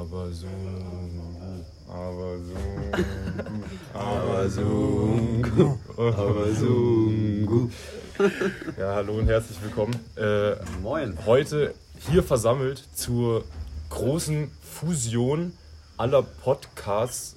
Aber 0.00 0.32
so 0.32 0.46
aber 1.92 2.38
so 2.38 2.54
aber 3.92 4.48
so 4.48 5.42
aber 5.98 6.54
so. 6.54 7.10
Ja, 8.78 8.94
hallo 8.94 9.18
und 9.18 9.26
herzlich 9.26 9.60
willkommen. 9.62 9.94
Äh, 10.16 10.52
Moin. 10.80 11.18
heute 11.26 11.74
hier 11.98 12.22
versammelt 12.22 12.82
zur 12.94 13.44
großen 13.90 14.50
Fusion 14.62 15.52
aller 15.98 16.22
Podcasts 16.22 17.36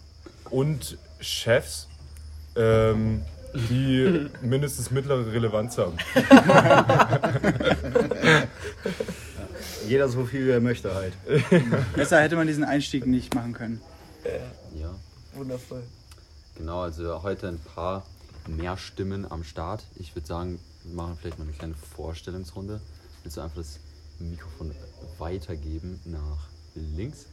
und 0.50 0.98
Chefs, 1.20 1.90
ähm, 2.56 3.24
die 3.54 4.30
mindestens 4.42 4.90
mittlere 4.90 5.34
Relevanz 5.34 5.78
haben. 5.78 5.98
Jeder 9.88 10.10
so 10.10 10.26
viel, 10.26 10.46
wie 10.48 10.52
er 10.52 10.62
möchte 10.62 10.94
halt. 10.94 11.14
Besser 11.96 12.22
hätte 12.22 12.36
man 12.36 12.48
diesen 12.48 12.64
Einstieg 12.64 13.06
nicht 13.06 13.34
machen 13.36 13.54
können. 13.54 13.82
Ja, 14.76 14.96
Wundervoll. 15.34 15.84
genau. 16.56 16.82
Also 16.82 17.24
heute 17.24 17.48
ein 17.50 17.60
paar 17.60 18.06
mehr 18.48 18.78
Stimmen 18.78 19.30
am 19.30 19.44
Start. 19.44 19.86
Ich 19.96 20.16
würde 20.16 20.28
sagen, 20.28 20.60
wir 20.84 20.96
machen 20.96 21.18
vielleicht 21.20 21.40
mal 21.40 21.46
eine 21.46 21.54
kleine 21.54 21.76
Vorstellungsrunde. 21.76 22.80
Willst 23.24 23.38
du 23.38 23.42
einfach 23.42 23.58
das 23.58 23.80
Mikrofon 24.20 24.72
weitergeben 25.18 26.00
nach 26.06 26.48
links? 26.76 27.26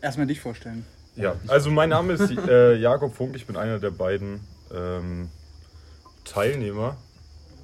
Erstmal 0.00 0.26
dich 0.26 0.40
vorstellen. 0.40 0.84
Ja, 1.16 1.34
also 1.48 1.70
mein 1.70 1.88
Name 1.88 2.12
ist 2.12 2.30
äh, 2.30 2.76
Jakob 2.76 3.14
Funk, 3.16 3.34
ich 3.34 3.46
bin 3.46 3.56
einer 3.56 3.80
der 3.80 3.90
beiden 3.90 4.40
ähm, 4.72 5.28
Teilnehmer 6.24 6.96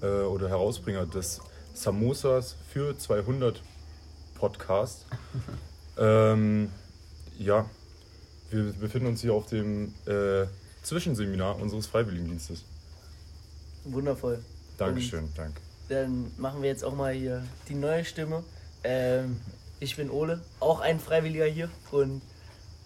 äh, 0.02 0.06
oder 0.06 0.48
Herausbringer 0.48 1.06
des 1.06 1.40
Samosas 1.74 2.56
für 2.72 2.96
200 2.96 3.62
Podcast. 4.34 5.06
Ähm, 5.96 6.72
ja, 7.38 7.70
wir 8.50 8.72
befinden 8.72 9.06
uns 9.06 9.20
hier 9.20 9.32
auf 9.32 9.46
dem 9.46 9.94
äh, 10.06 10.44
Zwischenseminar 10.82 11.60
unseres 11.60 11.86
Freiwilligendienstes. 11.86 12.64
Wundervoll. 13.84 14.44
Dankeschön, 14.76 15.28
danke. 15.36 15.60
Dann 15.88 16.32
machen 16.36 16.62
wir 16.62 16.68
jetzt 16.68 16.84
auch 16.84 16.96
mal 16.96 17.12
hier 17.12 17.44
die 17.68 17.74
neue 17.74 18.04
Stimme. 18.04 18.42
Ähm, 18.82 19.40
ich 19.78 19.96
bin 19.96 20.10
Ole, 20.10 20.40
auch 20.58 20.80
ein 20.80 20.98
Freiwilliger 20.98 21.46
hier 21.46 21.70
und 21.92 22.20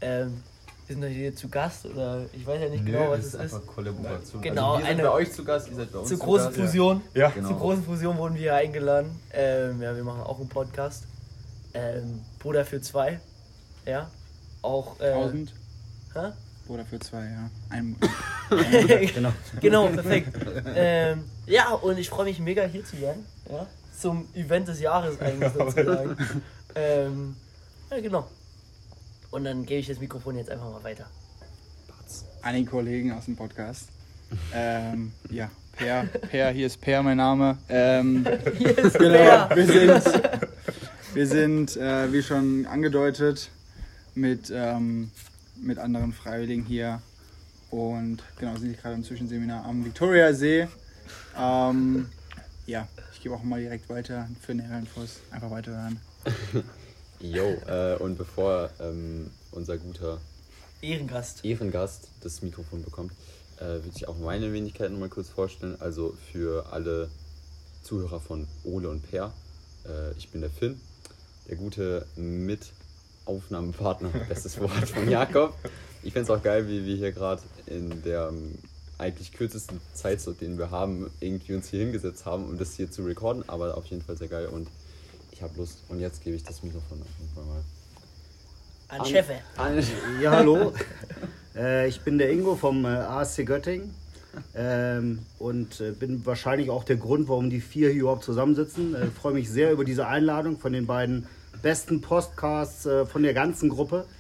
ähm, 0.02 0.42
wir 0.88 0.94
sind 0.94 1.04
heute 1.04 1.12
hier 1.14 1.36
zu 1.36 1.48
Gast 1.50 1.84
oder 1.84 2.24
ich 2.32 2.46
weiß 2.46 2.62
ja 2.62 2.68
nicht 2.70 2.84
genau, 2.86 3.10
was 3.10 3.26
es 3.26 3.34
ist. 3.34 3.66
Kollaboration. 3.66 4.40
Genau, 4.42 4.72
also 4.74 4.78
wir 4.78 4.86
sind 4.86 5.00
eine- 5.00 5.08
bei 5.08 5.14
euch 5.14 5.32
zu 5.32 5.44
Gast, 5.44 5.68
ihr 5.68 5.74
seid 5.76 5.92
bei 5.92 5.98
uns 5.98 6.08
Zur 6.08 6.18
zu 6.18 6.24
großen 6.24 6.46
Gast. 6.48 6.58
Fusion. 6.60 7.02
Ja, 7.14 7.28
Genau. 7.28 7.48
Zur 7.48 7.58
großen 7.58 7.84
Fusion 7.84 8.16
wurden 8.16 8.34
wir 8.34 8.40
hier 8.40 8.54
eingeladen. 8.54 9.20
Ähm, 9.32 9.82
ja, 9.82 9.94
wir 9.94 10.02
machen 10.02 10.22
auch 10.22 10.38
einen 10.40 10.48
Podcast. 10.48 11.04
Ähm, 11.74 12.22
Bruder 12.38 12.64
für 12.64 12.80
zwei. 12.80 13.20
Ja. 13.84 14.10
Auch. 14.62 14.98
Äh, 15.00 15.12
1000 15.12 15.52
hä? 16.14 16.32
oder 16.68 16.84
für 16.86 16.98
zwei, 17.00 17.24
ja. 17.24 17.50
Ein, 17.70 17.96
genau. 19.14 19.32
genau, 19.60 19.86
perfekt. 19.88 20.36
ähm, 20.74 21.24
ja, 21.46 21.70
und 21.74 21.98
ich 21.98 22.08
freue 22.08 22.24
mich 22.24 22.40
mega 22.40 22.64
hier 22.64 22.84
zu 22.84 22.96
sein. 22.96 23.24
Ja? 23.50 23.66
Zum 23.98 24.26
Event 24.34 24.68
des 24.68 24.80
Jahres 24.80 25.20
eigentlich 25.20 25.52
sozusagen. 25.52 26.16
ähm, 26.74 27.36
ja, 27.90 28.00
genau. 28.00 28.26
Und 29.30 29.44
dann 29.44 29.66
gebe 29.66 29.80
ich 29.80 29.86
das 29.86 30.00
Mikrofon 30.00 30.36
jetzt 30.36 30.50
einfach 30.50 30.70
mal 30.70 30.82
weiter. 30.82 31.06
an 32.42 32.54
den 32.54 32.66
Kollegen 32.66 33.12
aus 33.12 33.26
dem 33.26 33.36
Podcast. 33.36 33.88
Ähm, 34.54 35.12
ja, 35.30 35.50
Per, 35.72 36.04
Per, 36.04 36.50
hier 36.50 36.66
ist 36.66 36.80
Per 36.80 37.02
mein 37.02 37.16
Name. 37.16 37.58
Ähm, 37.68 38.26
Hier 38.58 38.78
ist 38.78 38.98
genau, 38.98 39.12
Bär. 39.12 39.50
wir 39.54 39.66
sind, 39.66 40.22
wir 41.14 41.26
sind 41.26 41.76
äh, 41.76 42.12
wie 42.12 42.22
schon 42.22 42.66
angedeutet, 42.66 43.50
mit, 44.14 44.50
ähm, 44.54 45.10
mit 45.56 45.78
anderen 45.78 46.12
Freiwilligen 46.12 46.64
hier. 46.64 47.00
Und 47.70 48.22
genau, 48.38 48.56
sind 48.56 48.80
gerade 48.80 48.94
im 48.96 49.04
Zwischenseminar 49.04 49.64
am 49.64 49.84
Viktoriasee. 49.84 50.68
Ähm, 51.38 52.08
ja, 52.66 52.88
ich 53.12 53.22
gebe 53.22 53.34
auch 53.34 53.42
mal 53.42 53.60
direkt 53.60 53.88
weiter 53.88 54.28
für 54.40 54.54
nähere 54.54 54.78
Infos. 54.78 55.20
Einfach 55.30 55.50
weiterhören. 55.50 56.00
Jo, 57.20 57.56
äh, 57.66 57.96
und 57.96 58.16
bevor 58.16 58.70
ähm, 58.80 59.30
unser 59.50 59.76
guter 59.76 60.18
Ehrengast. 60.80 61.44
Ehrengast 61.44 62.10
das 62.22 62.42
Mikrofon 62.42 62.84
bekommt, 62.84 63.12
äh, 63.56 63.64
würde 63.64 63.90
ich 63.96 64.06
auch 64.06 64.16
meine 64.18 64.52
Wenigkeit 64.52 64.92
noch 64.92 65.00
mal 65.00 65.08
kurz 65.08 65.28
vorstellen. 65.28 65.76
Also 65.80 66.16
für 66.30 66.72
alle 66.72 67.08
Zuhörer 67.82 68.20
von 68.20 68.46
Ole 68.64 68.88
und 68.88 69.02
Per, 69.10 69.32
äh, 69.84 70.12
ich 70.16 70.30
bin 70.30 70.42
der 70.42 70.50
Finn, 70.50 70.80
der 71.48 71.56
gute 71.56 72.06
Mitaufnahmepartner, 72.16 74.10
bestes 74.28 74.60
Wort 74.60 74.88
von 74.88 75.10
Jakob. 75.10 75.56
Ich 76.04 76.12
fände 76.12 76.32
es 76.32 76.38
auch 76.38 76.42
geil, 76.42 76.68
wie 76.68 76.86
wir 76.86 76.94
hier 76.94 77.10
gerade 77.10 77.42
in 77.66 78.02
der 78.04 78.28
ähm, 78.28 78.54
eigentlich 78.98 79.32
kürzesten 79.32 79.80
Zeitslot, 79.94 80.40
den 80.40 80.56
wir 80.56 80.70
haben, 80.70 81.10
irgendwie 81.18 81.54
uns 81.54 81.68
hier 81.68 81.80
hingesetzt 81.80 82.26
haben, 82.26 82.44
um 82.44 82.58
das 82.58 82.74
hier 82.74 82.90
zu 82.90 83.04
recorden, 83.04 83.42
aber 83.48 83.76
auf 83.76 83.86
jeden 83.86 84.02
Fall 84.02 84.16
sehr 84.16 84.28
geil 84.28 84.46
und 84.46 84.68
ich 85.38 85.42
habe 85.44 85.56
Lust. 85.56 85.84
Und 85.88 86.00
jetzt 86.00 86.24
gebe 86.24 86.34
ich 86.34 86.42
das 86.42 86.64
Mikrofon 86.64 87.00
auf 87.00 87.46
mal 87.46 87.62
An 88.88 89.04
Chefe. 89.06 89.34
an. 89.56 89.80
Ja, 90.20 90.32
hallo. 90.32 90.72
äh, 91.56 91.86
ich 91.86 92.00
bin 92.00 92.18
der 92.18 92.30
Ingo 92.30 92.56
vom 92.56 92.84
äh, 92.84 92.88
ASC 92.88 93.46
Göttingen 93.46 93.94
ähm, 94.56 95.20
und 95.38 95.80
äh, 95.80 95.92
bin 95.92 96.26
wahrscheinlich 96.26 96.70
auch 96.70 96.82
der 96.82 96.96
Grund, 96.96 97.28
warum 97.28 97.50
die 97.50 97.60
vier 97.60 97.90
hier 97.90 98.00
überhaupt 98.00 98.24
zusammensitzen. 98.24 98.96
Äh, 98.96 99.06
freue 99.06 99.32
mich 99.32 99.48
sehr 99.48 99.70
über 99.70 99.84
diese 99.84 100.08
Einladung 100.08 100.58
von 100.58 100.72
den 100.72 100.88
beiden 100.88 101.28
besten 101.62 102.00
Podcasts 102.00 102.86
äh, 102.86 103.06
von 103.06 103.22
der 103.22 103.34
ganzen 103.34 103.68
Gruppe. 103.68 104.06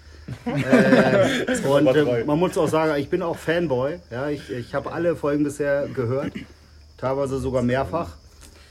Äh, 0.44 1.66
und 1.66 1.86
äh, 1.86 2.22
man 2.24 2.38
muss 2.38 2.58
auch 2.58 2.68
sagen, 2.68 3.00
ich 3.00 3.08
bin 3.08 3.22
auch 3.22 3.38
Fanboy. 3.38 3.98
Ja, 4.10 4.28
ich 4.28 4.50
ich 4.50 4.74
habe 4.74 4.92
alle 4.92 5.16
Folgen 5.16 5.42
bisher 5.42 5.88
gehört, 5.88 6.34
teilweise 6.98 7.38
sogar 7.38 7.62
mehrfach. 7.62 8.18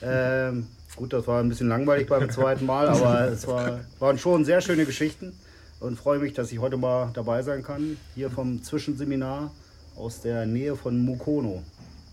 Ähm, 0.03 0.67
gut, 0.97 1.13
das 1.13 1.25
war 1.27 1.39
ein 1.39 1.47
bisschen 1.47 1.69
langweilig 1.69 2.07
beim 2.07 2.29
zweiten 2.29 2.65
Mal, 2.65 2.89
aber 2.89 3.29
es 3.29 3.47
war, 3.47 3.79
waren 3.99 4.17
schon 4.17 4.43
sehr 4.43 4.59
schöne 4.59 4.85
Geschichten 4.85 5.33
und 5.79 5.97
freue 5.97 6.19
mich, 6.19 6.33
dass 6.33 6.51
ich 6.51 6.59
heute 6.59 6.75
mal 6.75 7.11
dabei 7.13 7.41
sein 7.43 7.63
kann, 7.63 7.97
hier 8.15 8.29
vom 8.29 8.61
Zwischenseminar 8.61 9.51
aus 9.95 10.21
der 10.21 10.45
Nähe 10.45 10.75
von 10.75 10.99
Mukono. 10.99 11.63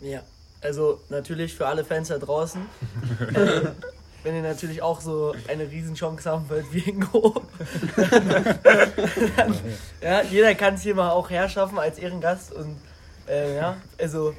Ja, 0.00 0.21
also 0.61 1.00
natürlich 1.09 1.55
für 1.55 1.67
alle 1.67 1.84
Fans 1.84 2.09
da 2.09 2.19
draußen. 2.19 2.61
äh, 3.34 3.62
wenn 4.23 4.34
ihr 4.34 4.43
natürlich 4.43 4.81
auch 4.81 5.00
so 5.00 5.34
eine 5.49 5.71
Riesenchance 5.71 6.31
haben 6.31 6.49
wollt 6.49 6.73
wie 6.73 6.91
Ingo. 6.91 7.43
dann, 9.37 9.55
ja, 10.00 10.23
jeder 10.23 10.55
kann 10.55 10.75
es 10.75 10.83
hier 10.83 10.94
mal 10.94 11.11
auch 11.11 11.28
herschaffen 11.28 11.78
als 11.78 11.99
Ehrengast. 11.99 12.53
Und 12.53 12.77
äh, 13.28 13.55
ja, 13.56 13.77
also 13.99 14.34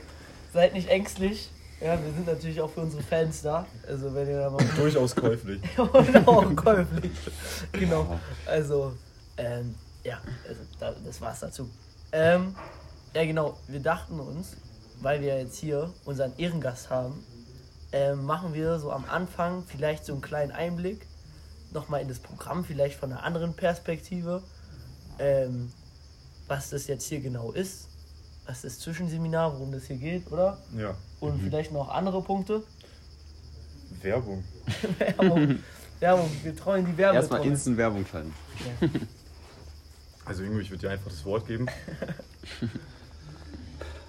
seid 0.54 0.74
nicht 0.74 0.90
ängstlich. 0.90 1.52
Ja, 1.86 2.04
wir 2.04 2.12
sind 2.14 2.26
natürlich 2.26 2.60
auch 2.60 2.70
für 2.72 2.80
unsere 2.80 3.04
Fans 3.04 3.44
da. 3.44 3.64
Also 3.88 4.12
wenn 4.16 4.28
ihr 4.28 4.40
da 4.40 4.50
mal 4.50 4.66
Durchaus 4.76 5.16
käuflich. 5.16 5.62
und 5.78 6.28
auch 6.28 6.56
käuflich. 6.56 7.12
Genau. 7.74 8.20
Also, 8.48 8.94
ähm, 9.38 9.76
ja, 10.04 10.20
also, 10.48 10.62
da, 10.80 10.96
das 11.06 11.22
war's 11.22 11.42
dazu. 11.42 11.70
Ähm, 12.12 12.56
ja, 13.14 13.24
genau. 13.24 13.60
Wir 13.68 13.82
dachten 13.82 14.20
uns, 14.20 14.58
weil 15.02 15.22
wir 15.22 15.38
jetzt 15.38 15.58
hier 15.58 15.94
unseren 16.06 16.36
Ehrengast 16.40 16.90
haben, 16.90 17.24
ähm, 17.92 18.26
machen 18.26 18.56
wir 18.56 18.80
so 18.80 18.92
am 18.92 19.06
Anfang 19.06 19.64
vielleicht 19.68 20.06
so 20.06 20.14
einen 20.14 20.24
kleinen 20.24 20.52
Einblick 20.52 21.06
nochmal 21.72 22.02
in 22.02 22.08
das 22.08 22.18
Programm, 22.18 22.66
vielleicht 22.66 22.98
von 22.98 23.12
einer 23.12 23.22
anderen 23.22 23.54
Perspektive, 23.54 24.42
ähm, 25.20 25.72
was 26.48 26.72
das 26.72 26.88
jetzt 26.88 27.08
hier 27.08 27.20
genau 27.20 27.52
ist, 27.52 27.90
das 28.46 28.80
Zwischenseminar, 28.80 29.54
worum 29.54 29.72
das 29.72 29.86
hier 29.86 29.98
geht, 29.98 30.32
oder? 30.32 30.58
Ja. 30.78 30.96
Und 31.20 31.42
vielleicht 31.42 31.72
noch 31.72 31.90
andere 31.90 32.22
Punkte. 32.22 32.64
Werbung. 34.02 34.44
Werbung. 35.00 35.60
Werbung. 36.00 36.32
Wir 36.44 36.56
treuen 36.56 36.86
die 36.86 36.98
Werbung. 36.98 37.16
Erstmal 37.16 37.46
instant 37.46 37.78
Werbung 37.78 38.06
schalten. 38.06 38.34
Also 40.28 40.42
Ingo, 40.42 40.58
ich 40.58 40.72
würde 40.72 40.82
dir 40.82 40.90
einfach 40.90 41.12
das 41.12 41.24
Wort 41.24 41.46
geben. 41.48 41.68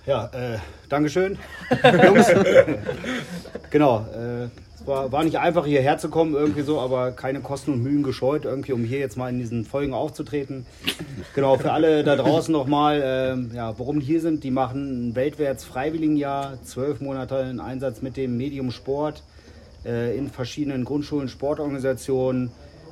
Ja, 0.06 0.26
äh, 0.26 0.58
Dankeschön. 0.88 1.36
Jungs. 1.82 2.28
genau, 3.70 4.06
äh, 4.06 4.48
war, 4.86 5.12
war 5.12 5.24
nicht 5.24 5.38
einfach 5.38 5.66
hierher 5.66 5.98
zu 5.98 6.08
kommen, 6.08 6.34
irgendwie 6.34 6.62
so, 6.62 6.80
aber 6.80 7.12
keine 7.12 7.40
Kosten 7.40 7.72
und 7.72 7.82
Mühen 7.82 8.02
gescheut, 8.02 8.44
irgendwie, 8.44 8.72
um 8.72 8.84
hier 8.84 8.98
jetzt 8.98 9.16
mal 9.16 9.28
in 9.28 9.38
diesen 9.38 9.64
Folgen 9.64 9.94
aufzutreten. 9.94 10.66
Genau, 11.34 11.56
für 11.56 11.72
alle 11.72 12.04
da 12.04 12.16
draußen 12.16 12.52
nochmal, 12.52 13.02
ähm, 13.04 13.50
ja, 13.54 13.78
warum 13.78 14.00
die 14.00 14.06
hier 14.06 14.20
sind, 14.20 14.44
die 14.44 14.50
machen 14.50 15.10
ein 15.10 15.14
weltwärts 15.14 15.64
Freiwilligenjahr, 15.64 16.58
zwölf 16.62 17.00
Monate 17.00 17.36
in 17.50 17.60
Einsatz 17.60 18.02
mit 18.02 18.16
dem 18.16 18.36
Medium 18.36 18.70
Sport 18.70 19.22
äh, 19.84 20.16
in 20.16 20.30
verschiedenen 20.30 20.84
Grundschulen, 20.84 21.28
Sportorganisationen. 21.28 22.50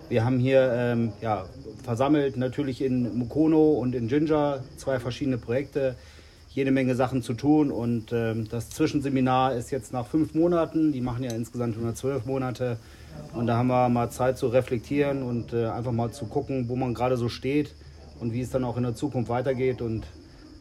Wir 0.08 0.24
haben 0.24 0.38
hier 0.38 0.70
ähm, 0.74 1.12
ja, 1.22 1.46
versammelt 1.82 2.36
natürlich 2.36 2.82
in 2.82 3.16
Mukono 3.16 3.72
und 3.72 3.94
in 3.94 4.08
Ginger 4.08 4.62
zwei 4.76 4.98
verschiedene 4.98 5.38
Projekte, 5.38 5.96
jede 6.54 6.70
Menge 6.70 6.94
Sachen 6.94 7.20
zu 7.20 7.34
tun 7.34 7.72
und 7.72 8.12
ähm, 8.12 8.48
das 8.48 8.70
Zwischenseminar 8.70 9.54
ist 9.54 9.72
jetzt 9.72 9.92
nach 9.92 10.06
fünf 10.06 10.34
Monaten, 10.34 10.92
die 10.92 11.00
machen 11.00 11.24
ja 11.24 11.32
insgesamt 11.32 11.74
112 11.74 12.26
Monate, 12.26 12.78
Und 13.32 13.48
da 13.48 13.56
haben 13.56 13.66
wir 13.66 13.88
mal 13.88 14.10
Zeit 14.10 14.38
zu 14.38 14.46
reflektieren 14.46 15.24
und 15.24 15.52
äh, 15.52 15.66
einfach 15.66 15.90
mal 15.90 16.12
zu 16.12 16.26
gucken, 16.26 16.68
wo 16.68 16.76
man 16.76 16.94
gerade 16.94 17.16
so 17.16 17.28
steht 17.28 17.74
und 18.20 18.32
wie 18.32 18.40
es 18.40 18.50
dann 18.50 18.62
auch 18.62 18.76
in 18.76 18.84
der 18.84 18.94
Zukunft 18.94 19.28
weitergeht. 19.28 19.82
Und 19.82 20.06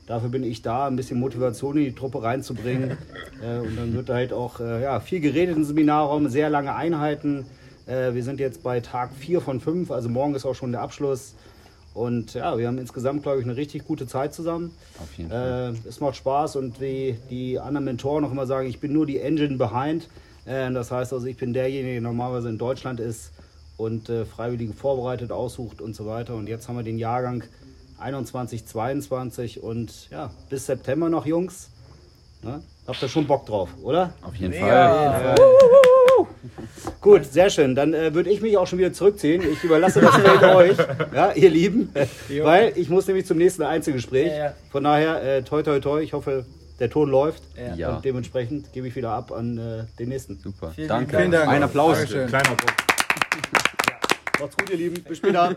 dafür 0.07 0.29
bin 0.29 0.43
ich 0.43 0.63
da, 0.63 0.87
ein 0.87 0.95
bisschen 0.95 1.19
Motivation 1.19 1.77
in 1.77 1.85
die 1.85 1.95
Truppe 1.95 2.23
reinzubringen. 2.23 2.97
äh, 3.43 3.59
und 3.59 3.75
dann 3.77 3.93
wird 3.93 4.09
halt 4.09 4.33
auch 4.33 4.59
äh, 4.59 4.81
ja, 4.81 4.99
viel 4.99 5.19
geredet 5.19 5.55
im 5.55 5.63
Seminarraum, 5.63 6.27
sehr 6.27 6.49
lange 6.49 6.73
Einheiten. 6.75 7.45
Äh, 7.85 8.15
wir 8.15 8.23
sind 8.23 8.39
jetzt 8.39 8.63
bei 8.63 8.79
Tag 8.79 9.11
4 9.13 9.41
von 9.41 9.59
5, 9.59 9.91
also 9.91 10.09
morgen 10.09 10.33
ist 10.33 10.45
auch 10.45 10.55
schon 10.55 10.71
der 10.71 10.81
Abschluss. 10.81 11.35
Und 11.93 12.33
ja, 12.33 12.57
wir 12.57 12.67
haben 12.67 12.79
insgesamt, 12.79 13.23
glaube 13.23 13.39
ich, 13.39 13.45
eine 13.45 13.55
richtig 13.55 13.85
gute 13.85 14.07
Zeit 14.07 14.33
zusammen. 14.33 14.71
Auf 15.01 15.17
jeden 15.17 15.29
Fall. 15.29 15.75
Äh, 15.85 15.87
es 15.87 15.99
macht 15.99 16.15
Spaß 16.15 16.55
und 16.55 16.81
wie 16.81 17.17
die 17.29 17.59
anderen 17.59 17.85
Mentoren 17.85 18.25
auch 18.25 18.31
immer 18.31 18.47
sagen, 18.47 18.67
ich 18.67 18.79
bin 18.79 18.93
nur 18.93 19.05
die 19.05 19.19
Engine 19.19 19.57
behind. 19.57 20.09
Äh, 20.45 20.71
das 20.71 20.91
heißt 20.91 21.13
also, 21.13 21.25
ich 21.27 21.37
bin 21.37 21.53
derjenige, 21.53 21.93
der 21.93 22.01
normalerweise 22.01 22.49
in 22.49 22.57
Deutschland 22.57 22.99
ist 22.99 23.31
und 23.77 24.09
äh, 24.09 24.25
Freiwillige 24.25 24.73
vorbereitet, 24.73 25.31
aussucht 25.31 25.81
und 25.81 25.95
so 25.95 26.05
weiter. 26.05 26.35
Und 26.35 26.47
jetzt 26.47 26.67
haben 26.67 26.77
wir 26.77 26.83
den 26.83 26.97
Jahrgang 26.97 27.43
21, 27.99 28.65
22 28.65 29.61
und 29.61 30.09
ja, 30.09 30.31
bis 30.49 30.65
September 30.65 31.09
noch, 31.09 31.25
Jungs. 31.25 31.69
Ne? 32.41 32.61
Habt 32.87 33.01
ihr 33.01 33.07
schon 33.07 33.25
Bock 33.25 33.45
drauf, 33.45 33.69
oder? 33.81 34.13
Auf 34.21 34.35
jeden 34.35 34.51
Mega. 34.51 35.35
Fall. 35.35 35.35
Gut, 37.01 37.25
sehr 37.25 37.49
schön. 37.49 37.75
Dann 37.75 37.93
äh, 37.93 38.13
würde 38.13 38.29
ich 38.29 38.41
mich 38.41 38.57
auch 38.57 38.67
schon 38.67 38.79
wieder 38.79 38.93
zurückziehen. 38.93 39.43
Ich 39.51 39.63
überlasse 39.63 40.01
das 40.01 40.15
Feld 40.15 40.43
euch, 40.55 40.77
ja, 41.13 41.31
ihr 41.33 41.49
Lieben, 41.49 41.93
weil 42.41 42.73
ich 42.75 42.89
muss 42.89 43.07
nämlich 43.07 43.25
zum 43.25 43.37
nächsten 43.37 43.63
Einzelgespräch. 43.63 44.27
Ja, 44.27 44.37
ja. 44.37 44.53
Von 44.71 44.83
daher, 44.83 45.21
äh, 45.23 45.43
toi, 45.43 45.63
toi, 45.63 45.79
toi. 45.79 46.01
Ich 46.01 46.13
hoffe, 46.13 46.45
der 46.79 46.89
Ton 46.89 47.09
läuft. 47.09 47.43
Ja. 47.77 47.95
Und 47.95 48.05
dementsprechend 48.05 48.73
gebe 48.73 48.87
ich 48.87 48.95
wieder 48.95 49.11
ab 49.11 49.31
an 49.31 49.57
äh, 49.57 49.83
den 49.99 50.09
nächsten. 50.09 50.39
Super. 50.39 50.71
Vielen 50.71 50.87
Danke. 50.87 51.17
Vielen 51.17 51.31
Dank. 51.31 51.49
Ein 51.49 51.63
Applaus. 51.63 51.97
Dankeschön. 51.97 52.27
Kleiner 52.27 52.51
Applaus. 52.51 52.73
Macht's 54.39 54.57
gut, 54.57 54.69
ihr 54.69 54.77
Lieben. 54.77 55.03
Bis 55.03 55.17
später. 55.17 55.55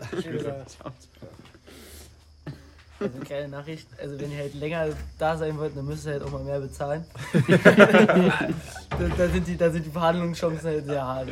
Also 2.99 3.19
kleine 3.19 3.49
Nachricht, 3.49 3.87
also 4.01 4.19
wenn 4.19 4.31
ihr 4.31 4.39
halt 4.39 4.53
länger 4.55 4.87
da 5.19 5.37
sein 5.37 5.57
wollt, 5.57 5.77
dann 5.77 5.85
müsst 5.85 6.05
ihr 6.07 6.13
halt 6.13 6.23
auch 6.23 6.31
mal 6.31 6.43
mehr 6.43 6.59
bezahlen. 6.59 7.05
da, 7.47 9.07
da, 9.17 9.29
sind 9.29 9.47
die, 9.47 9.57
da 9.57 9.69
sind 9.69 9.85
die 9.85 9.91
Verhandlungschancen 9.91 10.63
halt 10.63 10.85
sehr 10.85 11.03
hart. 11.03 11.29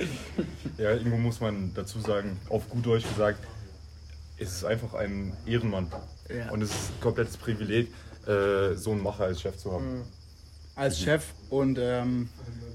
Ja, 0.78 0.92
irgendwo 0.92 1.18
muss 1.18 1.40
man 1.40 1.74
dazu 1.74 2.00
sagen, 2.00 2.40
auf 2.50 2.70
gut 2.70 2.86
Deutsch 2.86 3.08
gesagt, 3.08 3.40
es 4.38 4.52
ist 4.52 4.66
einfach 4.66 4.94
ein 4.94 5.34
Ehrenmann. 5.46 5.92
Ja. 6.30 6.52
Und 6.52 6.62
es 6.62 6.70
ist 6.70 6.92
ein 6.92 7.02
komplettes 7.02 7.38
Privileg, 7.38 7.92
äh, 8.28 8.74
so 8.76 8.92
einen 8.92 9.02
Macher 9.02 9.26
als 9.26 9.42
Chef 9.42 9.58
zu 9.58 9.72
haben. 9.72 10.04
als 10.76 11.00
Chef 11.00 11.26
und 11.50 11.78
ähm, 11.80 12.30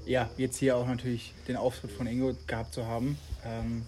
ja, 0.05 0.29
jetzt 0.37 0.57
hier 0.57 0.75
auch 0.75 0.87
natürlich 0.87 1.33
den 1.47 1.55
Auftritt 1.55 1.91
von 1.91 2.07
Ingo 2.07 2.35
gehabt 2.47 2.73
zu 2.73 2.85
haben. 2.85 3.17
Ähm, 3.45 3.85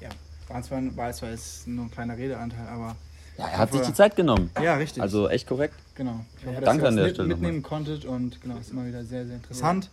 ja, 0.00 0.08
war 0.48 0.62
zwar, 0.62 0.80
war 0.96 1.12
zwar 1.12 1.30
jetzt 1.30 1.66
nur 1.66 1.86
ein 1.86 1.90
kleiner 1.90 2.16
Redeanteil, 2.16 2.66
aber 2.68 2.96
Ja, 3.40 3.46
er 3.48 3.58
hat 3.58 3.72
sich 3.72 3.80
die 3.80 3.94
Zeit 3.94 4.16
genommen. 4.16 4.50
ja, 4.62 4.74
richtig. 4.74 5.02
Also 5.02 5.28
echt 5.28 5.46
korrekt. 5.48 5.74
genau. 5.94 6.20
Ich 6.38 6.44
hoffe, 6.46 6.54
Ja. 6.54 6.60
dass 6.60 6.64
Danke 6.68 6.84
ihr 6.84 6.88
an 6.88 6.96
der 6.96 7.04
mit, 7.06 7.14
Stelle 7.14 7.28
mitnehmen 7.28 7.62
konntet 7.62 8.04
und 8.04 8.40
genau, 8.42 8.58
ist 8.58 8.70
immer 8.70 8.86
wieder 8.86 9.02
sehr, 9.04 9.24
sehr 9.26 9.36
interessant. 9.36 9.88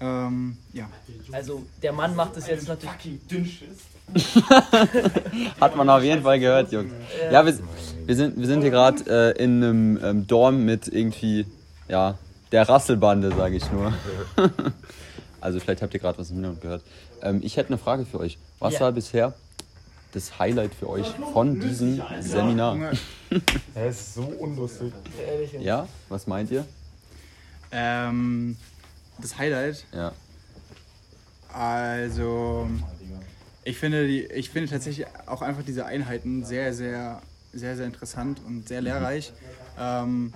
Ähm, 0.00 0.56
ja, 0.72 0.88
Also 1.32 1.62
der 1.82 1.92
Mann 1.92 2.16
macht 2.16 2.36
es 2.38 2.46
jetzt 2.46 2.66
natürlich. 2.68 3.64
Hat 5.60 5.76
man 5.76 5.88
auf 5.90 6.02
jeden 6.02 6.22
Fall 6.22 6.38
gehört, 6.40 6.72
Jungs. 6.72 6.92
Ja, 7.30 7.44
wir, 7.46 7.54
wir, 8.06 8.16
sind, 8.16 8.38
wir 8.38 8.46
sind 8.46 8.62
hier 8.62 8.70
gerade 8.70 9.34
äh, 9.36 9.42
in 9.42 9.62
einem 9.62 10.00
ähm, 10.02 10.26
Dorm 10.26 10.64
mit 10.64 10.88
irgendwie, 10.88 11.46
ja, 11.88 12.18
der 12.52 12.68
Rasselbande, 12.68 13.30
sage 13.34 13.56
ich 13.56 13.70
nur. 13.72 13.92
also 15.40 15.60
vielleicht 15.60 15.82
habt 15.82 15.94
ihr 15.94 16.00
gerade 16.00 16.18
was 16.18 16.30
im 16.30 16.36
Hintergrund 16.36 16.62
gehört. 16.62 16.82
Ähm, 17.22 17.40
ich 17.42 17.56
hätte 17.56 17.68
eine 17.68 17.78
Frage 17.78 18.04
für 18.04 18.18
euch. 18.20 18.38
Was 18.58 18.74
Ja. 18.74 18.80
war 18.80 18.92
bisher 18.92 19.34
das 20.12 20.38
Highlight 20.38 20.74
für 20.74 20.88
euch 20.88 21.08
von 21.32 21.58
diesem 21.58 22.02
Seminar? 22.20 22.92
Er 23.74 23.88
ist 23.88 24.12
so 24.14 24.22
unlustig. 24.24 24.92
Ehrlich, 25.26 25.52
Ja, 25.54 25.88
was 26.10 26.26
meint 26.26 26.50
ihr? 26.50 26.66
ähm, 27.70 28.56
das 29.18 29.38
Highlight 29.38 29.86
Ja. 29.92 30.12
Also, 31.50 32.68
ich 33.64 33.78
finde, 33.78 34.06
die, 34.06 34.24
ich 34.24 34.50
finde 34.50 34.70
tatsächlich 34.70 35.06
auch 35.26 35.42
einfach 35.42 35.62
diese 35.62 35.84
Einheiten 35.86 36.44
sehr, 36.44 36.72
sehr, 36.74 37.20
sehr, 37.52 37.76
sehr 37.76 37.86
interessant 37.86 38.40
und 38.46 38.68
sehr 38.68 38.80
lehrreich. 38.80 39.32
Ähm, 39.78 40.32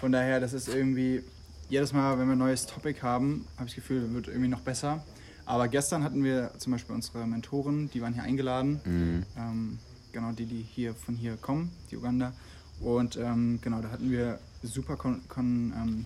von 0.00 0.12
daher, 0.12 0.40
das 0.40 0.52
ist 0.52 0.68
irgendwie, 0.68 1.22
jedes 1.68 1.92
Mal, 1.92 2.18
wenn 2.18 2.26
wir 2.28 2.32
ein 2.34 2.38
neues 2.38 2.66
Topic 2.66 3.00
haben, 3.02 3.46
habe 3.56 3.68
ich 3.68 3.74
das 3.74 3.82
Gefühl, 3.82 4.12
wird 4.14 4.28
irgendwie 4.28 4.48
noch 4.48 4.60
besser. 4.60 5.02
Aber 5.48 5.68
gestern 5.68 6.04
hatten 6.04 6.22
wir 6.22 6.52
zum 6.58 6.72
Beispiel 6.72 6.94
unsere 6.94 7.26
Mentoren, 7.26 7.90
die 7.90 8.02
waren 8.02 8.12
hier 8.12 8.22
eingeladen. 8.22 8.80
Mhm. 8.84 9.26
Ähm, 9.36 9.78
genau, 10.12 10.32
die, 10.32 10.46
die 10.46 10.62
hier 10.62 10.94
von 10.94 11.14
hier 11.14 11.36
kommen, 11.36 11.72
die 11.90 11.96
Uganda. 11.96 12.32
Und 12.80 13.16
ähm, 13.16 13.58
genau, 13.62 13.80
da 13.80 13.90
hatten 13.90 14.10
wir 14.10 14.38
super 14.62 14.96
Kon 14.96 15.20
Kon 15.28 15.72
ähm, 15.76 16.04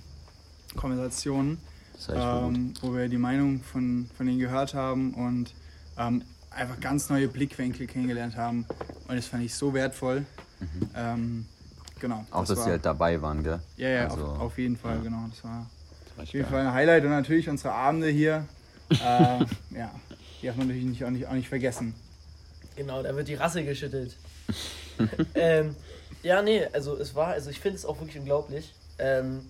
Konversationen 0.77 1.59
ähm, 2.09 2.75
wo 2.81 2.95
wir 2.95 3.09
die 3.09 3.19
Meinung 3.19 3.61
von, 3.61 4.09
von 4.17 4.27
denen 4.27 4.39
gehört 4.39 4.75
haben 4.75 5.15
und 5.15 5.55
ähm, 5.99 6.23
einfach 6.51 6.81
ganz 6.81 7.09
neue 7.09 7.29
Blickwinkel 7.29 7.87
kennengelernt 7.87 8.37
haben. 8.37 8.67
Und 9.09 9.17
das 9.17 9.27
fand 9.27 9.45
ich 9.45 9.55
so 9.55 9.75
wertvoll. 9.75 10.25
Ähm, 10.95 11.47
genau. 12.01 12.19
Mhm. 12.19 12.27
Auch, 12.31 12.41
das 12.41 12.51
dass 12.51 12.59
war, 12.59 12.65
sie 12.65 12.71
halt 12.71 12.85
dabei 12.85 13.21
waren, 13.21 13.43
gell? 13.43 13.61
Ja, 13.77 13.89
ja, 13.89 14.05
also, 14.05 14.25
auf, 14.25 14.41
auf 14.41 14.59
jeden 14.59 14.77
Fall, 14.77 14.97
ja. 14.97 15.03
genau. 15.03 15.27
Das 15.31 15.45
war 15.45 15.67
auf 16.19 16.29
jeden. 16.29 16.47
Fall 16.47 16.67
ein 16.67 16.73
Highlight 16.73 17.05
und 17.05 17.11
natürlich 17.11 17.49
unsere 17.49 17.73
Abende 17.73 18.09
hier. 18.09 18.47
Äh, 19.01 19.77
ja, 19.77 19.91
die 20.41 20.47
darf 20.47 20.57
man 20.57 20.69
natürlich 20.69 20.85
nicht, 20.85 21.05
auch, 21.05 21.11
nicht, 21.11 21.27
auch 21.27 21.33
nicht 21.33 21.49
vergessen. 21.49 21.95
Genau, 22.77 23.03
da 23.03 23.15
wird 23.15 23.29
die 23.29 23.35
Rasse 23.35 23.65
geschüttelt. 23.65 24.17
ähm, 25.35 25.77
ja, 26.23 26.43
nee, 26.43 26.67
also 26.73 26.97
es 26.97 27.15
war, 27.15 27.29
also 27.29 27.51
ich 27.51 27.61
finde 27.61 27.79
es 27.79 27.85
auch 27.85 27.99
wirklich 28.01 28.19
unglaublich. 28.19 28.75
Ähm, 28.99 29.47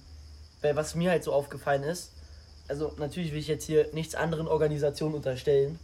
weil 0.62 0.76
was 0.76 0.94
mir 0.94 1.10
halt 1.10 1.24
so 1.24 1.32
aufgefallen 1.32 1.82
ist, 1.82 2.12
also 2.68 2.94
natürlich 2.96 3.32
will 3.32 3.38
ich 3.38 3.48
jetzt 3.48 3.64
hier 3.64 3.88
nichts 3.92 4.14
anderen 4.14 4.46
Organisationen 4.48 5.16
unterstellen, 5.16 5.78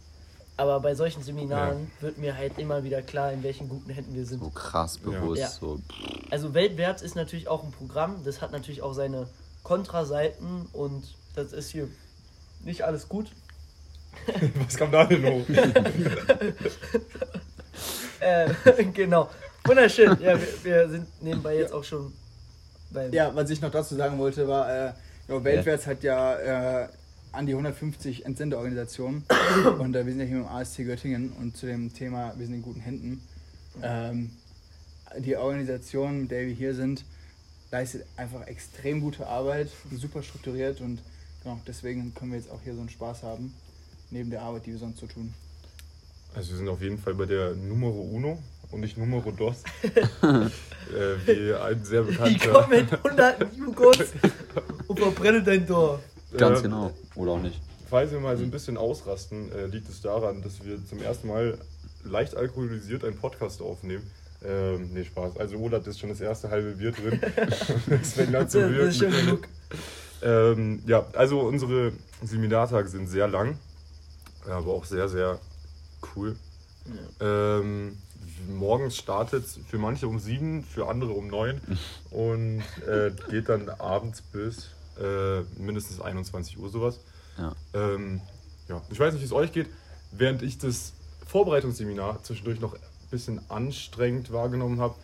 aber 0.57 0.79
bei 0.79 0.95
solchen 0.95 1.21
Seminaren 1.23 1.91
wird 1.99 2.17
mir 2.17 2.35
halt 2.35 2.57
immer 2.57 2.83
wieder 2.83 3.01
klar, 3.01 3.31
in 3.31 3.43
welchen 3.43 3.69
guten 3.69 3.89
Händen 3.91 4.13
wir 4.15 4.25
sind. 4.25 4.41
So 4.41 4.49
krass 4.49 4.97
bewusst. 4.97 5.41
Ja. 5.41 5.49
So, 5.49 5.79
Also 6.31 6.53
Weltwärts 6.53 7.01
ist 7.01 7.15
natürlich 7.15 7.47
auch 7.47 7.63
ein 7.63 7.71
Programm, 7.71 8.23
das 8.25 8.41
hat 8.41 8.51
natürlich 8.51 8.81
auch 8.81 8.93
seine 8.93 9.27
Kontraseiten 9.63 10.67
und 10.73 11.15
das 11.35 11.53
ist 11.53 11.69
hier 11.69 11.87
nicht 12.63 12.83
alles 12.83 13.07
gut. 13.07 13.31
Was 14.65 14.75
kam 14.75 14.91
da 14.91 15.05
denn 15.05 15.25
hoch? 15.25 15.45
Äh, 18.21 18.49
genau. 18.93 19.29
Wunderschön. 19.63 20.17
Ja, 20.19 20.37
wir, 20.37 20.63
wir 20.63 20.89
sind 20.89 21.07
nebenbei 21.21 21.55
jetzt 21.55 21.71
auch 21.71 21.83
schon 21.83 22.11
beim. 22.91 23.13
Ja, 23.13 23.33
was 23.33 23.49
ich 23.49 23.61
noch 23.61 23.71
dazu 23.71 23.95
sagen 23.95 24.17
wollte, 24.17 24.47
war, 24.47 24.69
äh, 24.69 24.93
ja, 25.27 25.43
Weltwärts 25.43 25.87
hat 25.87 26.03
ja 26.03 26.83
äh, 26.83 26.87
an 27.31 27.45
die 27.45 27.53
150 27.53 28.25
Entsendeorganisationen 28.25 29.23
und 29.79 29.95
äh, 29.95 30.05
wir 30.05 30.11
sind 30.11 30.21
ja 30.21 30.27
hier 30.27 30.37
im 30.37 30.47
AST 30.47 30.77
Göttingen 30.79 31.31
und 31.33 31.55
zu 31.55 31.65
dem 31.65 31.93
Thema, 31.93 32.33
wir 32.37 32.45
sind 32.45 32.55
in 32.55 32.61
guten 32.61 32.81
Händen. 32.81 33.21
Ähm, 33.81 34.31
die 35.17 35.35
Organisation, 35.35 36.21
mit 36.21 36.31
der 36.31 36.45
wir 36.45 36.53
hier 36.53 36.73
sind, 36.73 37.05
leistet 37.71 38.05
einfach 38.17 38.47
extrem 38.47 39.01
gute 39.01 39.27
Arbeit, 39.27 39.69
super 39.95 40.23
strukturiert 40.23 40.81
und 40.81 41.01
genau, 41.43 41.59
deswegen 41.67 42.13
können 42.15 42.31
wir 42.31 42.39
jetzt 42.39 42.51
auch 42.51 42.61
hier 42.63 42.73
so 42.73 42.79
einen 42.79 42.89
Spaß 42.89 43.23
haben, 43.23 43.53
neben 44.11 44.29
der 44.29 44.41
Arbeit, 44.41 44.65
die 44.65 44.71
wir 44.71 44.79
sonst 44.79 44.99
so 44.99 45.07
tun. 45.07 45.33
Also 46.35 46.51
wir 46.51 46.57
sind 46.57 46.69
auf 46.69 46.81
jeden 46.81 46.97
Fall 46.97 47.13
bei 47.15 47.25
der 47.25 47.55
Numero 47.55 48.01
Uno 48.01 48.37
und 48.71 48.81
nicht 48.81 48.97
Numero 48.97 49.31
Dos. 49.31 49.63
äh, 49.83 50.47
wie 51.25 51.53
ein 51.53 51.83
sehr 51.83 52.01
Ich 52.07 52.17
bekannter. 52.17 52.51
komme 52.51 52.77
mit 52.81 52.93
100 52.93 53.57
Jugos 53.57 53.97
und 54.87 54.99
verbrenne 54.99 55.43
dein 55.43 55.65
Tor. 55.65 55.99
ganz 56.37 56.59
Äh, 56.59 56.63
genau. 56.63 56.91
Oder 57.15 57.31
auch 57.31 57.41
nicht. 57.41 57.59
Falls 57.89 58.11
wir 58.11 58.19
mal 58.19 58.37
so 58.37 58.43
ein 58.43 58.51
bisschen 58.51 58.77
ausrasten, 58.77 59.51
äh, 59.51 59.65
liegt 59.65 59.89
es 59.89 60.01
daran, 60.01 60.43
dass 60.43 60.63
wir 60.63 60.85
zum 60.85 61.01
ersten 61.01 61.27
Mal 61.27 61.57
leicht 62.03 62.35
alkoholisiert 62.35 63.03
einen 63.03 63.17
Podcast 63.17 63.61
aufnehmen. 63.61 64.03
Ähm, 64.45 64.91
nee, 64.93 65.03
Spaß. 65.03 65.37
Also 65.37 65.57
Olaf 65.57 65.85
ist 65.87 65.99
schon 65.99 66.09
das 66.09 66.21
erste 66.21 66.49
halbe 66.49 66.71
Bier 66.73 66.91
drin. 66.91 67.19
das 67.89 68.13
fängt 68.13 68.35
an 68.35 68.43
Das, 68.43 68.51
zu 68.51 68.61
das 68.71 68.87
ist 68.89 68.97
schon 68.99 69.11
wirken. 69.11 69.47
Ähm, 70.21 70.83
ja, 70.85 71.05
also 71.13 71.39
unsere 71.41 71.91
Seminartage 72.23 72.87
sind 72.89 73.07
sehr 73.07 73.27
lang, 73.27 73.57
aber 74.47 74.73
auch 74.73 74.85
sehr, 74.85 75.09
sehr 75.09 75.39
cool. 76.15 76.35
Ähm, 77.19 77.97
morgens 78.47 78.97
startet 78.97 79.45
für 79.45 79.77
manche 79.77 80.07
um 80.07 80.19
sieben, 80.19 80.63
für 80.63 80.87
andere 80.87 81.11
um 81.11 81.27
neun 81.27 81.61
und 82.11 82.63
äh, 82.87 83.11
geht 83.29 83.49
dann 83.49 83.69
abends 83.69 84.21
bis 84.21 84.69
äh, 84.99 85.41
mindestens 85.57 86.01
21 86.01 86.57
Uhr 86.57 86.69
sowas. 86.69 86.99
Ja. 87.37 87.53
Ähm, 87.73 88.21
ja, 88.67 88.81
ich 88.89 88.99
weiß 88.99 89.13
nicht, 89.13 89.21
wie 89.21 89.25
es 89.25 89.31
euch 89.31 89.51
geht. 89.51 89.67
Während 90.11 90.41
ich 90.41 90.57
das 90.57 90.93
Vorbereitungsseminar 91.27 92.23
zwischendurch 92.23 92.59
noch 92.59 92.73
ein 92.73 92.79
bisschen 93.11 93.39
anstrengend 93.49 94.31
wahrgenommen 94.31 94.79
habe 94.79 94.95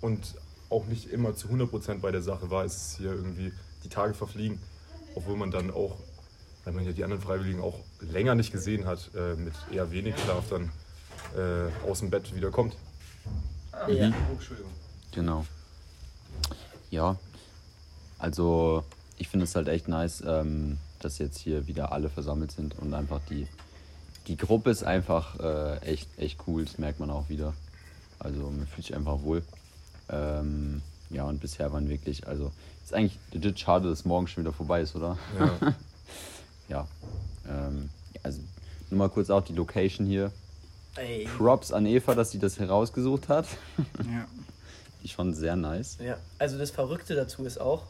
und 0.00 0.34
auch 0.70 0.86
nicht 0.86 1.10
immer 1.10 1.34
zu 1.34 1.48
100% 1.48 2.00
bei 2.00 2.10
der 2.10 2.22
Sache 2.22 2.50
war, 2.50 2.64
ist 2.64 2.76
es 2.76 2.96
hier 2.96 3.12
irgendwie, 3.12 3.52
die 3.84 3.88
Tage 3.88 4.14
verfliegen. 4.14 4.58
Obwohl 5.14 5.36
man 5.36 5.50
dann 5.50 5.70
auch 5.70 5.98
weil 6.64 6.72
man 6.72 6.84
ja 6.84 6.92
die 6.92 7.04
anderen 7.04 7.22
Freiwilligen 7.22 7.60
auch 7.60 7.78
länger 8.00 8.34
nicht 8.34 8.52
gesehen 8.52 8.86
hat, 8.86 9.10
äh, 9.14 9.34
mit 9.34 9.54
eher 9.70 9.90
wenig 9.90 10.18
Schlaf 10.18 10.44
dann 10.50 10.70
äh, 11.36 11.88
aus 11.88 12.00
dem 12.00 12.10
Bett 12.10 12.34
wieder 12.34 12.50
kommt. 12.50 12.76
Ja. 13.88 14.12
Genau. 15.12 15.44
Ja, 16.90 17.16
also 18.18 18.84
ich 19.18 19.28
finde 19.28 19.44
es 19.44 19.54
halt 19.54 19.68
echt 19.68 19.88
nice, 19.88 20.22
ähm, 20.26 20.78
dass 21.00 21.18
jetzt 21.18 21.38
hier 21.38 21.66
wieder 21.66 21.92
alle 21.92 22.08
versammelt 22.08 22.52
sind 22.52 22.78
und 22.78 22.94
einfach 22.94 23.20
die, 23.28 23.46
die 24.26 24.36
Gruppe 24.36 24.70
ist 24.70 24.84
einfach 24.84 25.40
äh, 25.40 25.78
echt, 25.78 26.08
echt 26.18 26.38
cool, 26.46 26.64
das 26.64 26.78
merkt 26.78 27.00
man 27.00 27.10
auch 27.10 27.28
wieder. 27.28 27.54
Also 28.18 28.50
man 28.50 28.66
fühlt 28.66 28.86
sich 28.86 28.94
einfach 28.94 29.22
wohl. 29.22 29.42
Ähm, 30.08 30.82
ja, 31.10 31.24
und 31.24 31.40
bisher 31.40 31.72
waren 31.72 31.88
wirklich, 31.88 32.26
also 32.26 32.52
ist 32.82 32.94
eigentlich 32.94 33.18
legit 33.32 33.58
schade, 33.58 33.88
dass 33.88 34.04
morgen 34.04 34.28
schon 34.28 34.44
wieder 34.44 34.52
vorbei 34.52 34.82
ist, 34.82 34.94
oder? 34.94 35.18
Ja. 35.38 35.74
Ja. 36.72 36.88
Ähm, 37.48 37.90
also 38.22 38.40
nur 38.90 38.98
mal 38.98 39.08
kurz 39.08 39.30
auch 39.30 39.42
die 39.42 39.52
Location 39.52 40.06
hier. 40.06 40.32
Ey. 40.96 41.28
Props 41.36 41.72
an 41.72 41.86
Eva, 41.86 42.14
dass 42.14 42.30
sie 42.30 42.38
das 42.38 42.58
herausgesucht 42.58 43.28
hat. 43.28 43.46
Ja. 43.98 44.26
Die 45.02 45.08
schon 45.08 45.34
sehr 45.34 45.56
nice. 45.56 45.98
Ja, 46.00 46.16
also 46.38 46.56
das 46.58 46.70
Verrückte 46.70 47.16
dazu 47.16 47.44
ist 47.44 47.60
auch, 47.60 47.82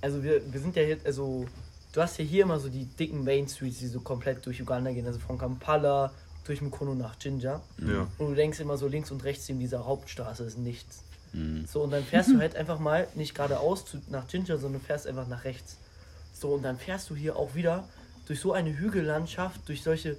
also 0.00 0.22
wir, 0.22 0.40
wir 0.50 0.58
sind 0.58 0.74
ja 0.74 0.82
hier, 0.82 0.96
also 1.04 1.44
du 1.92 2.00
hast 2.00 2.18
ja 2.18 2.24
hier 2.24 2.44
immer 2.44 2.58
so 2.58 2.70
die 2.70 2.86
dicken 2.86 3.24
Main 3.24 3.46
Streets, 3.46 3.80
die 3.80 3.88
so 3.88 4.00
komplett 4.00 4.46
durch 4.46 4.62
Uganda 4.62 4.90
gehen, 4.90 5.06
also 5.06 5.18
von 5.18 5.36
Kampala 5.36 6.10
durch 6.44 6.62
Mukono 6.62 6.94
nach 6.94 7.16
Jinja. 7.20 7.60
Ja. 7.86 8.06
Und 8.16 8.30
du 8.30 8.34
denkst 8.34 8.58
immer 8.60 8.78
so 8.78 8.88
links 8.88 9.10
und 9.10 9.22
rechts 9.22 9.50
in 9.50 9.58
dieser 9.58 9.84
Hauptstraße 9.84 10.44
ist 10.44 10.56
nichts. 10.56 11.02
Mhm. 11.34 11.66
So, 11.66 11.82
und 11.82 11.90
dann 11.90 12.04
fährst 12.04 12.30
du 12.30 12.38
halt 12.38 12.56
einfach 12.56 12.78
mal 12.78 13.06
nicht 13.14 13.34
geradeaus 13.34 13.84
zu, 13.84 13.98
nach 14.08 14.24
Jinja, 14.30 14.56
sondern 14.56 14.80
fährst 14.80 15.06
einfach 15.06 15.28
nach 15.28 15.44
rechts. 15.44 15.76
So, 16.38 16.50
und 16.54 16.62
dann 16.62 16.78
fährst 16.78 17.10
du 17.10 17.16
hier 17.16 17.36
auch 17.36 17.54
wieder 17.54 17.88
durch 18.26 18.40
so 18.40 18.52
eine 18.52 18.76
Hügellandschaft, 18.78 19.68
durch 19.68 19.82
solche 19.82 20.16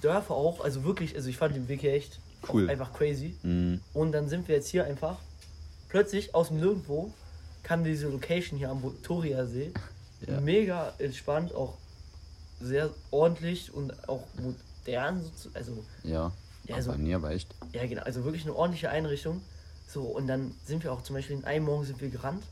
Dörfer 0.00 0.34
auch. 0.34 0.62
Also 0.64 0.84
wirklich, 0.84 1.14
also 1.14 1.28
ich 1.28 1.36
fand 1.36 1.54
den 1.54 1.68
Weg 1.68 1.80
hier 1.80 1.92
echt 1.92 2.20
Cool. 2.52 2.68
einfach 2.70 2.92
crazy. 2.92 3.36
Mhm. 3.42 3.80
Und 3.92 4.12
dann 4.12 4.28
sind 4.28 4.48
wir 4.48 4.54
jetzt 4.56 4.68
hier 4.68 4.84
einfach. 4.84 5.18
Plötzlich 5.88 6.34
aus 6.34 6.48
dem 6.48 6.58
Nirgendwo 6.58 7.12
kam 7.62 7.84
diese 7.84 8.08
Location 8.08 8.58
hier 8.58 8.70
am 8.70 8.82
Victoriasee. 8.82 9.72
Ja. 10.26 10.40
Mega 10.40 10.94
entspannt, 11.00 11.54
auch 11.54 11.74
sehr 12.58 12.88
ordentlich 13.10 13.74
und 13.74 14.08
auch 14.08 14.22
modern. 14.40 15.22
Also, 15.52 15.84
Ja. 16.02 16.32
Ja, 16.66 16.76
also- 16.76 16.92
aber 16.92 16.98
nee, 16.98 17.12
aber 17.12 17.32
echt. 17.32 17.54
ja, 17.74 17.84
genau, 17.86 18.00
also 18.04 18.24
wirklich 18.24 18.44
eine 18.44 18.54
ordentliche 18.56 18.88
Einrichtung. 18.88 19.42
So, 19.86 20.00
und 20.02 20.26
dann 20.26 20.54
sind 20.64 20.82
wir 20.82 20.94
auch 20.94 21.02
zum 21.02 21.16
Beispiel 21.16 21.36
in 21.36 21.44
einem 21.44 21.66
Morgen 21.66 21.84
sind 21.84 22.00
wir 22.00 22.08
gerannt. 22.08 22.42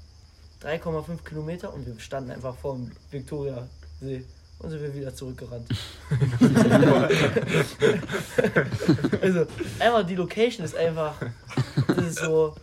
3,5 0.63 1.25
Kilometer 1.25 1.73
und 1.73 1.87
wir 1.87 1.99
standen 1.99 2.31
einfach 2.31 2.57
vor 2.57 2.77
dem 2.77 2.91
Victoriasee. 3.11 4.25
Und 4.59 4.71
sind 4.71 4.81
wir 4.81 4.95
wieder 4.95 5.13
zurückgerannt. 5.13 5.69
also, 9.21 9.47
einfach 9.81 10.07
die 10.07 10.15
Location 10.15 10.65
ist 10.65 10.77
einfach. 10.77 11.17
Das 11.89 12.07
ist 12.07 12.21
so. 12.21 12.55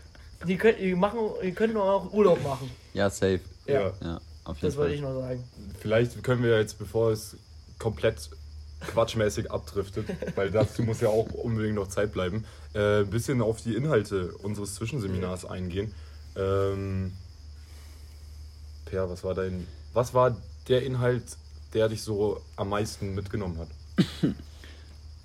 Die 0.47 0.55
könnt, 0.55 0.79
ihr, 0.79 0.95
machen, 0.95 1.19
ihr 1.43 1.51
könnt 1.51 1.73
noch 1.73 1.83
auch 1.83 2.13
Urlaub 2.13 2.41
machen. 2.41 2.71
Ja, 2.93 3.09
safe. 3.09 3.41
Ja. 3.65 3.91
Ja, 4.01 4.21
auf 4.45 4.55
jeden 4.55 4.69
Das 4.69 4.77
wollte 4.77 4.95
ich 4.95 5.01
noch 5.01 5.19
sagen. 5.19 5.43
Vielleicht 5.79 6.23
können 6.23 6.41
wir 6.41 6.57
jetzt, 6.57 6.79
bevor 6.79 7.11
es 7.11 7.35
komplett 7.79 8.29
quatschmäßig 8.87 9.51
abdriftet, 9.51 10.05
weil 10.35 10.51
dazu 10.51 10.83
muss 10.83 11.01
ja 11.01 11.09
auch 11.09 11.29
unbedingt 11.33 11.75
noch 11.75 11.87
Zeit 11.87 12.13
bleiben, 12.13 12.45
äh, 12.73 13.01
ein 13.01 13.09
bisschen 13.09 13.41
auf 13.41 13.61
die 13.61 13.75
Inhalte 13.75 14.31
unseres 14.37 14.75
Zwischenseminars 14.75 15.43
eingehen. 15.43 15.93
Ähm, 16.37 17.11
per, 18.85 19.09
was 19.09 19.23
war 19.23 19.33
dein, 19.33 19.67
was 19.93 20.13
war 20.13 20.35
der 20.67 20.83
Inhalt, 20.83 21.37
der 21.73 21.89
dich 21.89 22.01
so 22.01 22.41
am 22.55 22.69
meisten 22.69 23.15
mitgenommen 23.15 23.57
hat? 23.57 23.69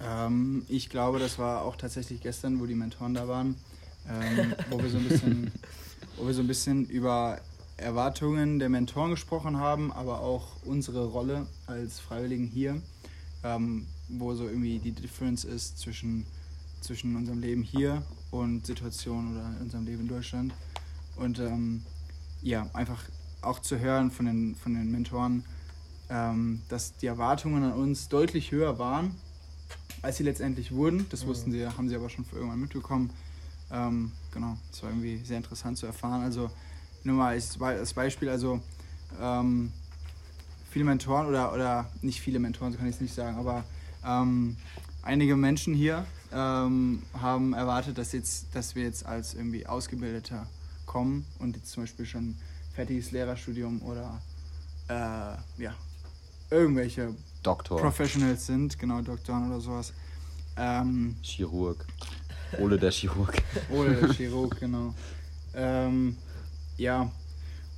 Ähm, 0.00 0.64
ich 0.68 0.88
glaube, 0.90 1.18
das 1.18 1.38
war 1.38 1.62
auch 1.62 1.76
tatsächlich 1.76 2.20
gestern, 2.20 2.60
wo 2.60 2.66
die 2.66 2.74
Mentoren 2.74 3.14
da 3.14 3.28
waren, 3.28 3.56
ähm, 4.08 4.54
wo 4.70 4.80
wir 4.82 4.90
so 4.90 4.98
ein 4.98 5.08
bisschen, 5.08 5.52
wo 6.16 6.26
wir 6.26 6.34
so 6.34 6.42
ein 6.42 6.46
bisschen 6.46 6.86
über 6.86 7.40
Erwartungen 7.76 8.58
der 8.58 8.68
Mentoren 8.68 9.10
gesprochen 9.10 9.58
haben, 9.58 9.92
aber 9.92 10.20
auch 10.20 10.56
unsere 10.64 11.06
Rolle 11.06 11.46
als 11.66 12.00
Freiwilligen 12.00 12.46
hier, 12.46 12.80
ähm, 13.42 13.86
wo 14.08 14.34
so 14.34 14.44
irgendwie 14.44 14.78
die 14.78 14.92
Difference 14.92 15.44
ist 15.44 15.78
zwischen, 15.78 16.26
zwischen 16.80 17.16
unserem 17.16 17.40
Leben 17.40 17.62
hier 17.62 18.02
und 18.30 18.66
Situationen 18.66 19.32
oder 19.32 19.60
unserem 19.60 19.86
Leben 19.86 20.02
in 20.02 20.08
Deutschland. 20.08 20.52
Und 21.16 21.38
ähm, 21.38 21.82
ja, 22.42 22.68
einfach 22.74 23.02
auch 23.44 23.60
zu 23.60 23.78
hören 23.78 24.10
von 24.10 24.26
den, 24.26 24.54
von 24.54 24.74
den 24.74 24.90
Mentoren, 24.90 25.44
ähm, 26.10 26.62
dass 26.68 26.96
die 26.96 27.06
Erwartungen 27.06 27.64
an 27.64 27.72
uns 27.72 28.08
deutlich 28.08 28.52
höher 28.52 28.78
waren, 28.78 29.14
als 30.02 30.16
sie 30.16 30.24
letztendlich 30.24 30.72
wurden. 30.72 31.06
Das 31.10 31.26
wussten 31.26 31.52
sie, 31.52 31.66
haben 31.66 31.88
sie 31.88 31.96
aber 31.96 32.10
schon 32.10 32.24
irgendwann 32.32 32.60
mitbekommen. 32.60 33.10
Ähm, 33.70 34.12
genau, 34.32 34.56
das 34.70 34.82
war 34.82 34.90
irgendwie 34.90 35.18
sehr 35.24 35.38
interessant 35.38 35.78
zu 35.78 35.86
erfahren. 35.86 36.22
Also 36.22 36.50
nur 37.04 37.16
mal 37.16 37.38
als 37.60 37.94
Beispiel, 37.94 38.28
also 38.28 38.60
ähm, 39.20 39.72
viele 40.70 40.84
Mentoren 40.84 41.26
oder, 41.26 41.52
oder 41.52 41.90
nicht 42.02 42.20
viele 42.20 42.38
Mentoren, 42.38 42.72
so 42.72 42.78
kann 42.78 42.88
ich 42.88 42.96
es 42.96 43.00
nicht 43.00 43.14
sagen, 43.14 43.36
aber 43.36 43.64
ähm, 44.04 44.56
einige 45.02 45.36
Menschen 45.36 45.74
hier 45.74 46.06
ähm, 46.32 47.02
haben 47.20 47.52
erwartet, 47.52 47.98
dass, 47.98 48.12
jetzt, 48.12 48.54
dass 48.54 48.74
wir 48.74 48.82
jetzt 48.82 49.06
als 49.06 49.34
irgendwie 49.34 49.66
Ausgebildeter 49.66 50.46
kommen 50.86 51.24
und 51.38 51.56
jetzt 51.56 51.70
zum 51.70 51.84
Beispiel 51.84 52.06
schon 52.06 52.36
fertiges 52.74 53.10
Lehrerstudium 53.12 53.80
oder 53.82 54.20
äh, 54.88 55.62
ja, 55.62 55.74
irgendwelche 56.50 57.14
Doktor, 57.42 57.80
Professionals 57.80 58.46
sind, 58.46 58.78
genau, 58.78 59.00
Doktoren 59.02 59.50
oder 59.50 59.60
sowas. 59.60 59.92
Ähm, 60.56 61.16
Chirurg. 61.22 61.84
Ole 62.58 62.78
der 62.78 62.90
Chirurg. 62.90 63.34
oder 63.70 63.92
der 63.94 64.12
Chirurg, 64.12 64.56
genau. 64.60 64.94
Ähm, 65.54 66.16
ja, 66.76 67.10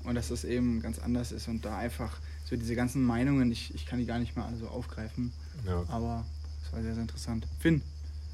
und 0.05 0.15
dass 0.15 0.29
das 0.29 0.45
eben 0.45 0.81
ganz 0.81 0.99
anders 0.99 1.33
ist 1.33 1.49
und 1.49 1.65
da 1.65 1.77
einfach 1.79 2.19
so 2.45 2.57
diese 2.57 2.75
ganzen 2.77 3.03
Meinungen, 3.03 3.51
ich, 3.51 3.75
ich 3.75 3.87
kann 3.87 3.99
die 3.99 4.07
gar 4.07 4.19
nicht 4.19 4.37
mehr 4.37 4.45
alle 4.47 4.57
so 4.57 4.69
aufgreifen, 4.69 5.33
Ja. 5.67 5.83
aber 5.89 6.25
es 6.65 6.73
war 6.73 6.83
sehr, 6.83 6.93
sehr 6.95 7.03
interessant. 7.03 7.47
Finn, 7.59 7.83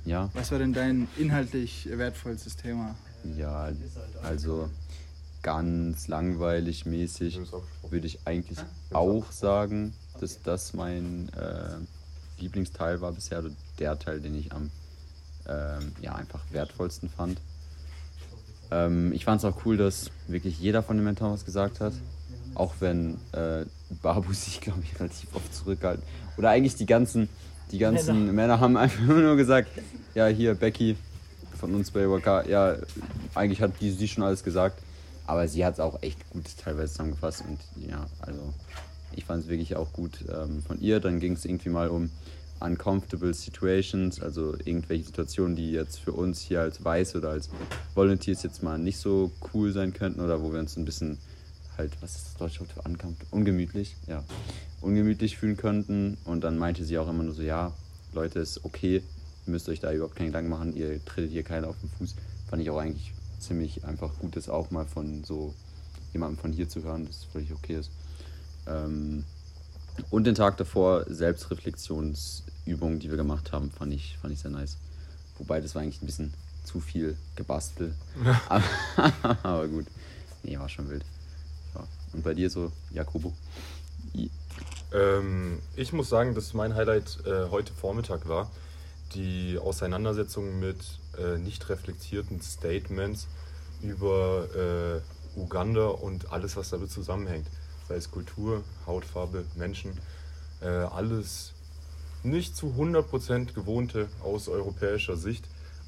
Ja, 0.04 0.28
was 0.34 0.50
war 0.52 0.58
denn 0.58 0.72
dein 0.72 1.08
inhaltlich 1.16 1.88
wertvollstes 1.90 2.56
Thema? 2.56 2.94
ja, 3.36 3.70
also 4.22 4.68
ganz 5.42 6.08
langweilig 6.08 6.86
mäßig 6.86 7.38
würde 7.90 8.06
ich 8.06 8.20
eigentlich 8.24 8.58
auch 8.92 9.30
sagen, 9.30 9.92
dass 10.20 10.42
das 10.42 10.72
mein 10.74 11.28
äh, 11.36 12.40
Lieblingsteil 12.40 13.00
war 13.00 13.12
bisher, 13.12 13.40
oder 13.40 13.50
der 13.78 13.98
Teil, 13.98 14.20
den 14.20 14.34
ich 14.34 14.52
am 14.52 14.70
ähm, 15.48 15.92
ja, 16.00 16.14
einfach 16.14 16.40
wertvollsten 16.50 17.08
fand. 17.08 17.40
Ähm, 18.70 19.12
ich 19.12 19.24
fand 19.24 19.42
es 19.42 19.44
auch 19.44 19.64
cool, 19.64 19.76
dass 19.76 20.10
wirklich 20.28 20.58
jeder 20.58 20.82
von 20.82 20.96
den 20.96 21.04
Mentoren 21.04 21.32
was 21.32 21.44
gesagt 21.44 21.80
hat. 21.80 21.92
Auch 22.54 22.74
wenn 22.80 23.18
äh, 23.32 23.64
Babu 24.02 24.32
sich, 24.32 24.60
glaube 24.60 24.80
ich, 24.82 24.98
relativ 24.98 25.34
oft 25.34 25.54
zurückgehalten. 25.54 26.04
Oder 26.36 26.50
eigentlich 26.50 26.76
die 26.76 26.86
ganzen, 26.86 27.28
die 27.70 27.78
ganzen 27.78 28.34
Männer. 28.34 28.60
haben 28.60 28.76
einfach 28.76 29.02
nur 29.06 29.36
gesagt, 29.36 29.68
ja, 30.14 30.26
hier, 30.26 30.54
Becky 30.54 30.96
von 31.58 31.74
uns 31.74 31.90
bei 31.90 32.08
WK, 32.08 32.48
ja, 32.48 32.76
eigentlich 33.34 33.60
hat 33.60 33.72
die, 33.80 33.90
sie 33.90 34.08
schon 34.08 34.24
alles 34.24 34.42
gesagt. 34.42 34.82
Aber 35.26 35.48
sie 35.48 35.64
hat 35.64 35.74
es 35.74 35.80
auch 35.80 36.02
echt 36.02 36.28
gut 36.30 36.44
teilweise 36.58 36.92
zusammengefasst. 36.92 37.44
Und 37.48 37.60
ja, 37.88 38.06
also 38.20 38.40
ich 39.14 39.24
fand 39.24 39.44
es 39.44 39.48
wirklich 39.48 39.76
auch 39.76 39.92
gut 39.92 40.24
ähm, 40.28 40.62
von 40.62 40.80
ihr. 40.80 41.00
Dann 41.00 41.20
ging 41.20 41.32
es 41.34 41.44
irgendwie 41.44 41.70
mal 41.70 41.88
um 41.88 42.10
uncomfortable 42.60 43.34
situations, 43.34 44.20
also 44.20 44.54
irgendwelche 44.64 45.04
Situationen, 45.04 45.56
die 45.56 45.72
jetzt 45.72 45.98
für 45.98 46.12
uns 46.12 46.40
hier 46.40 46.60
als 46.60 46.84
Weiß 46.84 47.16
oder 47.16 47.30
als 47.30 47.50
Volunteers 47.94 48.42
jetzt 48.42 48.62
mal 48.62 48.78
nicht 48.78 48.98
so 48.98 49.32
cool 49.52 49.72
sein 49.72 49.92
könnten 49.92 50.20
oder 50.20 50.42
wo 50.42 50.52
wir 50.52 50.60
uns 50.60 50.76
ein 50.76 50.84
bisschen 50.84 51.18
halt, 51.76 51.90
was 52.00 52.16
ist 52.16 52.26
das 52.26 52.36
deutsche 52.36 52.60
Wort 52.60 52.72
für 52.72 52.82
uncomfortable? 52.82 53.26
Ungemütlich, 53.30 53.96
ja. 54.06 54.22
Ungemütlich 54.80 55.38
fühlen 55.38 55.56
könnten. 55.56 56.18
Und 56.24 56.44
dann 56.44 56.58
meinte 56.58 56.84
sie 56.84 56.98
auch 56.98 57.08
immer 57.08 57.22
nur 57.22 57.34
so, 57.34 57.42
ja, 57.42 57.72
Leute, 58.12 58.40
ist 58.40 58.64
okay, 58.64 59.02
ihr 59.46 59.50
müsst 59.50 59.68
euch 59.68 59.80
da 59.80 59.92
überhaupt 59.92 60.16
keinen 60.16 60.28
Gedanken 60.28 60.50
machen, 60.50 60.76
ihr 60.76 61.04
tretet 61.04 61.32
hier 61.32 61.42
keiner 61.42 61.68
auf 61.68 61.76
den 61.80 61.90
Fuß. 61.98 62.14
Fand 62.48 62.62
ich 62.62 62.70
auch 62.70 62.78
eigentlich 62.78 63.12
ziemlich 63.42 63.84
einfach 63.84 64.10
gut, 64.18 64.36
das 64.36 64.48
auch 64.48 64.70
mal 64.70 64.86
von 64.86 65.24
so 65.24 65.54
jemandem 66.12 66.38
von 66.38 66.52
hier 66.52 66.68
zu 66.68 66.82
hören, 66.82 67.06
dass 67.06 67.16
es 67.18 67.24
völlig 67.24 67.52
okay 67.52 67.76
ist. 67.76 67.90
Ähm, 68.66 69.24
und 70.10 70.24
den 70.24 70.34
Tag 70.34 70.56
davor 70.56 71.04
Selbstreflexionsübungen, 71.08 72.98
die 72.98 73.10
wir 73.10 73.16
gemacht 73.16 73.52
haben, 73.52 73.70
fand 73.70 73.92
ich, 73.92 74.16
fand 74.20 74.32
ich 74.32 74.40
sehr 74.40 74.50
nice. 74.50 74.76
Wobei 75.38 75.60
das 75.60 75.74
war 75.74 75.82
eigentlich 75.82 76.00
ein 76.02 76.06
bisschen 76.06 76.32
zu 76.64 76.80
viel 76.80 77.16
gebastelt. 77.36 77.94
aber, 78.48 78.64
aber 79.42 79.68
gut. 79.68 79.86
Nee, 80.42 80.58
war 80.58 80.68
schon 80.68 80.88
wild. 80.88 81.04
Ja. 81.74 81.84
Und 82.12 82.22
bei 82.22 82.34
dir 82.34 82.48
so, 82.50 82.70
Jakobo? 82.92 83.32
I- 84.14 84.30
Ähm, 84.94 85.58
ich 85.74 85.92
muss 85.92 86.08
sagen, 86.10 86.34
dass 86.34 86.52
mein 86.52 86.74
Highlight 86.74 87.18
äh, 87.26 87.48
heute 87.50 87.72
Vormittag 87.72 88.28
war. 88.28 88.50
Die 89.14 89.58
Auseinandersetzung 89.58 90.58
mit 90.60 90.76
äh, 91.18 91.38
nicht 91.38 91.68
reflektierten 91.68 92.40
Statements 92.40 93.28
über 93.82 95.02
äh, 95.36 95.38
Uganda 95.38 95.88
und 95.88 96.32
alles, 96.32 96.56
was 96.56 96.70
damit 96.70 96.90
zusammenhängt. 96.90 97.46
sei 97.88 97.96
es 97.96 98.10
Kultur, 98.10 98.62
Hautfarbe, 98.86 99.44
Menschen, 99.56 99.92
äh, 100.60 100.66
alles 100.68 101.52
nicht 102.22 102.56
zu 102.56 102.74
100% 102.78 103.52
gewohnte 103.52 104.08
aus 104.22 104.48
europäischer 104.48 105.16
Sicht. 105.16 105.44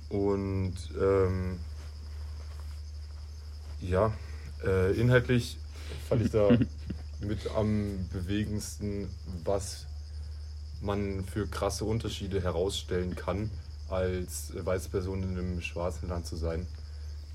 Und 0.08 0.74
ähm, 1.00 1.58
ja, 3.80 4.12
äh, 4.64 4.92
inhaltlich 4.98 5.58
fand 6.08 6.22
ich 6.22 6.30
da 6.30 6.48
mit 7.20 7.50
am 7.54 8.08
bewegendsten, 8.12 9.08
was 9.44 9.86
man 10.80 11.24
für 11.24 11.46
krasse 11.46 11.84
Unterschiede 11.84 12.42
herausstellen 12.42 13.14
kann, 13.14 13.50
als 13.94 14.52
weiße 14.54 14.88
Person 14.90 15.22
in 15.22 15.30
einem 15.30 15.60
schwarzen 15.62 16.08
Land 16.08 16.26
zu 16.26 16.36
sein, 16.36 16.66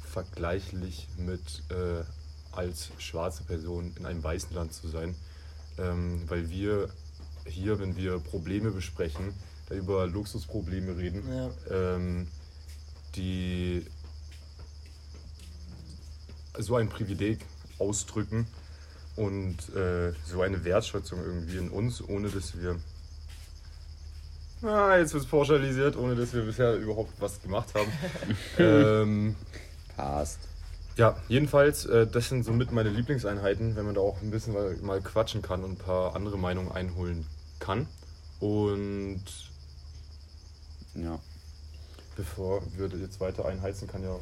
vergleichlich 0.03 1.07
mit 1.17 1.63
äh, 1.69 2.03
als 2.51 2.89
schwarze 2.97 3.43
Person 3.43 3.93
in 3.97 4.05
einem 4.05 4.23
weißen 4.23 4.53
Land 4.55 4.73
zu 4.73 4.87
sein. 4.87 5.15
Ähm, 5.77 6.23
weil 6.27 6.49
wir 6.49 6.89
hier, 7.45 7.79
wenn 7.79 7.95
wir 7.95 8.19
Probleme 8.19 8.71
besprechen, 8.71 9.33
da 9.69 9.75
über 9.75 10.07
Luxusprobleme 10.07 10.97
reden, 10.97 11.23
Ja. 11.27 11.95
ähm, 11.95 12.27
die 13.15 13.85
so 16.57 16.75
ein 16.75 16.89
Privileg 16.89 17.39
ausdrücken 17.77 18.45
und 19.15 19.57
äh, 19.75 20.13
so 20.25 20.41
eine 20.41 20.63
Wertschätzung 20.63 21.19
irgendwie 21.23 21.57
in 21.57 21.69
uns, 21.69 22.01
ohne 22.01 22.29
dass 22.29 22.57
wir. 22.57 22.77
Ah, 24.61 24.97
jetzt 24.97 25.13
wird 25.13 25.23
es 25.23 25.29
pauschalisiert, 25.29 25.95
ohne 25.95 26.15
dass 26.15 26.33
wir 26.33 26.43
bisher 26.43 26.75
überhaupt 26.75 27.13
was 27.19 27.41
gemacht 27.41 27.69
haben. 27.75 27.91
ähm, 28.57 29.35
Passt. 29.95 30.39
ja, 30.97 31.15
jedenfalls, 31.29 31.85
äh, 31.85 32.05
das 32.07 32.29
sind 32.29 32.43
somit 32.43 32.71
meine 32.71 32.89
Lieblingseinheiten, 32.89 33.75
wenn 33.75 33.85
man 33.85 33.95
da 33.95 34.01
auch 34.01 34.21
ein 34.21 34.31
bisschen 34.31 34.53
mal, 34.53 34.75
mal 34.81 35.01
quatschen 35.01 35.41
kann 35.41 35.63
und 35.63 35.71
ein 35.71 35.77
paar 35.77 36.15
andere 36.15 36.37
Meinungen 36.37 36.71
einholen 36.71 37.25
kann. 37.59 37.87
Und 38.39 39.23
Ja. 40.95 41.19
bevor 42.17 42.61
wir 42.77 42.87
jetzt 42.99 43.19
weiter 43.21 43.45
einheizen, 43.45 43.87
kann 43.87 44.03
ja 44.03 44.17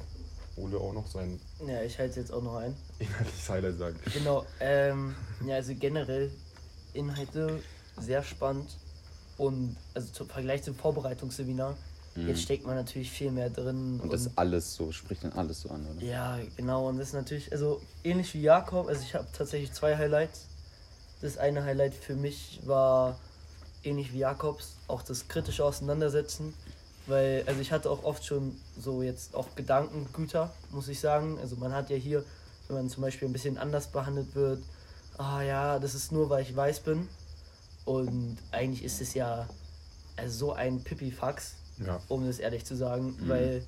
Ole 0.56 0.78
auch 0.78 0.94
noch 0.94 1.06
sein 1.08 1.40
Ja, 1.68 1.82
ich 1.84 1.98
halte 2.00 2.20
jetzt 2.20 2.32
auch 2.34 2.42
noch 2.44 2.56
ein. 2.58 2.76
inhaltliches 3.00 3.50
Highlight 3.50 3.78
sagen. 3.78 4.00
Genau, 4.14 4.46
ähm, 4.60 5.16
ja, 5.46 5.56
also 5.56 5.74
generell 5.76 6.32
Inhalte 6.94 7.60
sehr 8.00 8.24
spannend 8.24 8.78
und 9.38 9.76
also 9.94 10.12
zum 10.12 10.30
Vergleich 10.30 10.64
zum 10.64 10.76
Vorbereitungsseminar, 10.76 11.76
jetzt 12.16 12.42
steckt 12.42 12.66
man 12.66 12.76
natürlich 12.76 13.12
viel 13.12 13.32
mehr 13.32 13.50
drin. 13.50 13.96
Mhm. 13.96 14.00
Und 14.02 14.14
das 14.14 14.30
alles 14.36 14.74
so, 14.74 14.92
spricht 14.92 15.24
dann 15.24 15.34
alles 15.34 15.62
so 15.62 15.70
an, 15.70 15.86
oder? 15.86 16.04
ja, 16.06 16.40
genau, 16.56 16.88
und 16.88 16.98
das 16.98 17.10
ist 17.10 17.14
natürlich, 17.14 17.52
also 17.52 17.82
ähnlich 18.04 18.34
wie 18.34 18.42
Jakob, 18.42 18.88
also 18.88 19.02
ich 19.02 19.14
habe 19.14 19.28
tatsächlich 19.34 19.72
zwei 19.74 19.96
Highlights. 19.96 20.48
Das 21.22 21.38
eine 21.38 21.64
Highlight 21.64 21.96
für 21.96 22.16
mich 22.16 22.62
war 22.66 23.20
ähnlich 23.84 24.14
wie 24.14 24.20
Jakobs, 24.20 24.78
auch 24.88 25.02
das 25.02 25.28
kritische 25.28 25.64
Auseinandersetzen. 25.64 26.54
Weil, 27.08 27.44
also 27.48 27.62
ich 27.62 27.72
hatte 27.72 27.90
auch 27.90 28.04
oft 28.04 28.26
schon 28.26 28.56
so 28.78 29.02
jetzt 29.02 29.34
auch 29.34 29.56
Gedankengüter, 29.56 30.54
muss 30.72 30.90
ich 30.90 31.00
sagen. 31.00 31.38
Also 31.42 31.56
man 31.56 31.74
hat 31.74 31.90
ja 31.90 31.96
hier, 31.96 32.24
wenn 32.68 32.76
man 32.76 32.90
zum 32.90 33.02
Beispiel 33.02 33.30
ein 33.30 33.34
bisschen 33.34 33.58
anders 33.58 33.88
behandelt 33.88 34.36
wird, 34.36 34.62
ah 35.18 35.42
ja, 35.42 35.80
das 35.80 35.96
ist 35.96 36.12
nur, 36.12 36.30
weil 36.30 36.44
ich 36.44 36.56
weiß 36.56 36.82
bin. 36.82 37.08
Und 37.88 38.36
eigentlich 38.52 38.84
ist 38.84 39.00
es 39.00 39.14
ja 39.14 39.48
also 40.18 40.38
so 40.48 40.54
ein 40.54 40.84
Pipifax, 40.84 41.54
Ja. 41.86 42.02
um 42.10 42.28
das 42.28 42.40
ehrlich 42.40 42.66
zu 42.66 42.76
sagen, 42.76 43.16
weil 43.28 43.64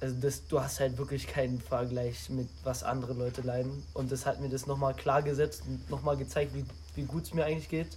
also 0.00 0.16
das, 0.20 0.46
du 0.48 0.60
hast 0.60 0.80
halt 0.80 0.98
wirklich 0.98 1.28
keinen 1.28 1.60
Vergleich 1.60 2.28
mit 2.28 2.48
was 2.64 2.82
andere 2.82 3.12
Leute 3.12 3.40
leiden. 3.42 3.84
Und 3.94 4.10
das 4.10 4.26
hat 4.26 4.40
mir 4.40 4.48
das 4.48 4.66
nochmal 4.66 4.94
klar 4.94 5.22
gesetzt 5.22 5.62
und 5.68 5.88
nochmal 5.88 6.16
gezeigt, 6.16 6.54
wie, 6.54 6.64
wie 6.96 7.04
gut 7.04 7.22
es 7.22 7.32
mir 7.34 7.44
eigentlich 7.44 7.68
geht. 7.68 7.96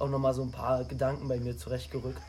Auch 0.00 0.08
nochmal 0.10 0.34
so 0.34 0.42
ein 0.42 0.50
paar 0.50 0.82
Gedanken 0.84 1.28
bei 1.28 1.38
mir 1.38 1.56
zurechtgerückt. 1.56 2.20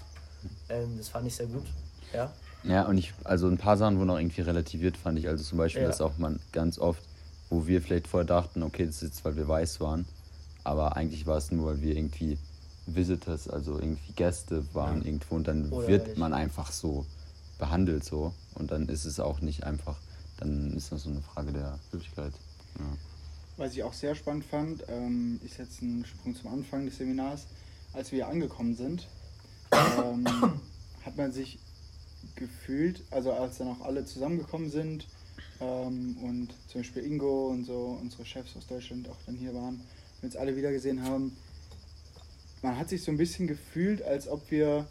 Ähm, 0.70 0.98
das 1.00 1.10
fand 1.10 1.26
ich 1.26 1.36
sehr 1.36 1.48
gut. 1.48 1.66
Ja. 2.14 2.32
Ja, 2.64 2.86
und 2.86 2.98
ich, 3.00 3.12
also 3.24 3.48
ein 3.48 3.58
paar 3.58 3.76
Sachen 3.78 3.98
wurden 3.98 4.12
auch 4.12 4.20
irgendwie 4.20 4.42
relativiert, 4.42 4.98
fand 4.98 5.18
ich. 5.18 5.28
Also 5.28 5.44
zum 5.44 5.58
Beispiel, 5.58 5.82
Ja. 5.82 5.88
dass 5.88 6.00
auch 6.00 6.18
man 6.20 6.40
ganz 6.52 6.78
oft, 6.78 7.02
wo 7.50 7.66
wir 7.66 7.82
vielleicht 7.82 8.08
vorher 8.08 8.28
dachten, 8.28 8.62
okay, 8.62 8.86
das 8.86 8.98
ist 8.98 9.02
jetzt, 9.02 9.26
weil 9.26 9.36
wir 9.36 9.48
weiß 9.48 9.80
waren, 9.82 10.06
aber 10.64 10.96
eigentlich 10.96 11.26
war 11.26 11.38
es 11.38 11.52
nur, 11.52 11.68
weil 11.68 11.82
wir 11.82 11.96
irgendwie 11.96 12.38
Visitors, 12.86 13.48
also 13.48 13.80
irgendwie 13.80 14.14
Gäste 14.14 14.64
waren 14.74 15.00
Ja. 15.02 15.06
irgendwo 15.06 15.36
und 15.36 15.48
dann 15.48 15.70
Oder 15.72 15.88
wird 15.88 16.18
man 16.18 16.34
einfach 16.34 16.72
so 16.72 17.06
behandelt 17.58 18.04
so 18.04 18.34
und 18.56 18.72
dann 18.72 18.88
ist 18.90 19.06
es 19.06 19.20
auch 19.20 19.42
nicht 19.42 19.64
einfach, 19.64 19.98
dann 20.38 20.74
ist 20.76 20.92
das 20.92 21.04
so 21.04 21.10
eine 21.10 21.22
Frage 21.22 21.52
der 21.52 21.78
Höflichkeit. 21.92 22.34
Ja. 22.80 22.86
Was 23.58 23.74
ich 23.74 23.84
auch 23.84 23.94
sehr 23.94 24.16
spannend 24.16 24.46
fand, 24.46 24.86
ähm, 24.88 25.40
ist 25.44 25.58
jetzt 25.58 25.82
ein 25.82 26.06
Sprung 26.06 26.36
zum 26.36 26.52
Anfang 26.54 26.86
des 26.86 26.98
Seminars. 26.98 27.46
Als 27.94 28.12
wir 28.12 28.28
angekommen 28.28 28.76
sind, 28.76 29.08
ähm, 29.72 30.26
hat 31.06 31.18
man 31.18 31.32
sich 31.34 31.60
gefühlt, 32.36 33.04
also 33.12 33.34
als 33.34 33.58
dann 33.58 33.68
auch 33.68 33.82
alle 33.82 34.06
zusammengekommen 34.06 34.70
sind 34.70 35.08
ähm, 35.60 36.18
und 36.24 36.50
zum 36.68 36.82
Beispiel 36.82 37.04
Ingo 37.04 37.48
und 37.48 37.66
so, 37.66 37.98
unsere 38.02 38.26
Chefs 38.26 38.56
aus 38.56 38.68
Deutschland 38.68 39.10
auch 39.10 39.18
dann 39.26 39.36
hier 39.36 39.54
waren, 39.54 39.82
wir 40.22 40.28
uns 40.28 40.36
alle 40.36 40.56
wieder 40.56 40.72
gesehen 40.72 41.04
haben, 41.04 41.36
man 42.62 42.78
hat 42.78 42.90
sich 42.90 43.04
so 43.04 43.12
ein 43.12 43.18
bisschen 43.18 43.48
gefühlt, 43.48 44.02
als 44.02 44.28
ob 44.28 44.50
wir 44.52 44.88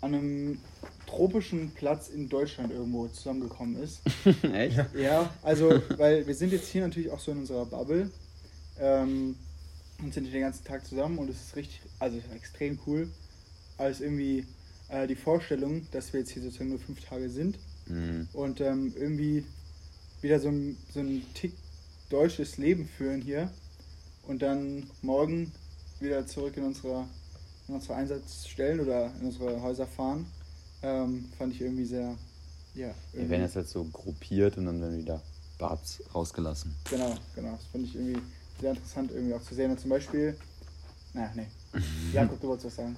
an 0.00 0.14
einem 0.14 0.58
tropischen 1.06 1.70
Platz 1.70 2.08
in 2.08 2.28
Deutschland 2.28 2.72
irgendwo 2.72 3.06
zusammengekommen 3.08 3.76
ist. 3.82 4.00
Echt? 4.52 4.78
Ja, 4.94 5.32
also, 5.42 5.80
weil 5.96 6.26
wir 6.26 6.34
sind 6.34 6.52
jetzt 6.52 6.68
hier 6.68 6.82
natürlich 6.82 7.10
auch 7.10 7.20
so 7.20 7.32
in 7.32 7.38
unserer 7.38 7.66
Bubble 7.66 8.10
ähm, 8.80 9.36
und 10.02 10.12
sind 10.12 10.24
hier 10.24 10.32
den 10.32 10.42
ganzen 10.42 10.64
Tag 10.64 10.84
zusammen 10.86 11.18
und 11.18 11.30
es 11.30 11.36
ist 11.40 11.56
richtig, 11.56 11.80
also 11.98 12.18
extrem 12.34 12.78
cool. 12.86 13.08
Als 13.78 14.00
irgendwie 14.00 14.46
äh, 14.88 15.06
die 15.06 15.14
Vorstellung, 15.16 15.86
dass 15.92 16.12
wir 16.12 16.20
jetzt 16.20 16.30
hier 16.30 16.42
sozusagen 16.42 16.70
nur 16.70 16.78
fünf 16.78 17.00
Tage 17.04 17.28
sind 17.30 17.58
Mhm. 17.88 18.28
und 18.32 18.60
ähm, 18.60 18.94
irgendwie 18.96 19.44
wieder 20.20 20.38
so 20.38 20.48
ein, 20.48 20.76
so 20.94 21.00
ein 21.00 21.20
Tick 21.34 21.52
deutsches 22.10 22.56
Leben 22.56 22.86
führen 22.86 23.20
hier 23.20 23.50
und 24.26 24.42
dann 24.42 24.88
morgen 25.02 25.52
wieder 26.00 26.26
zurück 26.26 26.56
in 26.56 26.64
unsere, 26.64 27.06
in 27.68 27.74
unsere 27.74 27.94
Einsatzstellen 27.94 28.80
oder 28.80 29.12
in 29.20 29.26
unsere 29.26 29.60
Häuser 29.62 29.86
fahren, 29.86 30.26
ähm, 30.82 31.28
fand 31.38 31.54
ich 31.54 31.60
irgendwie 31.60 31.84
sehr, 31.84 32.08
ja. 32.74 32.86
Wir 32.86 32.94
irgendwie- 33.14 33.30
werden 33.30 33.42
jetzt 33.42 33.56
halt 33.56 33.68
so 33.68 33.84
gruppiert 33.84 34.56
und 34.58 34.66
dann 34.66 34.80
werden 34.80 34.98
wieder 34.98 35.22
Babs 35.58 36.02
rausgelassen. 36.14 36.74
Genau, 36.90 37.14
genau. 37.34 37.52
Das 37.52 37.66
fand 37.70 37.84
ich 37.86 37.94
irgendwie 37.94 38.20
sehr 38.60 38.70
interessant 38.72 39.10
irgendwie 39.12 39.34
auch 39.34 39.42
zu 39.42 39.54
sehen. 39.54 39.70
Und 39.70 39.78
zum 39.80 39.90
Beispiel, 39.90 40.36
na, 41.14 41.30
nee. 41.34 41.46
Jakob, 42.12 42.40
du 42.40 42.48
wolltest 42.48 42.66
was 42.66 42.76
sagen. 42.76 42.96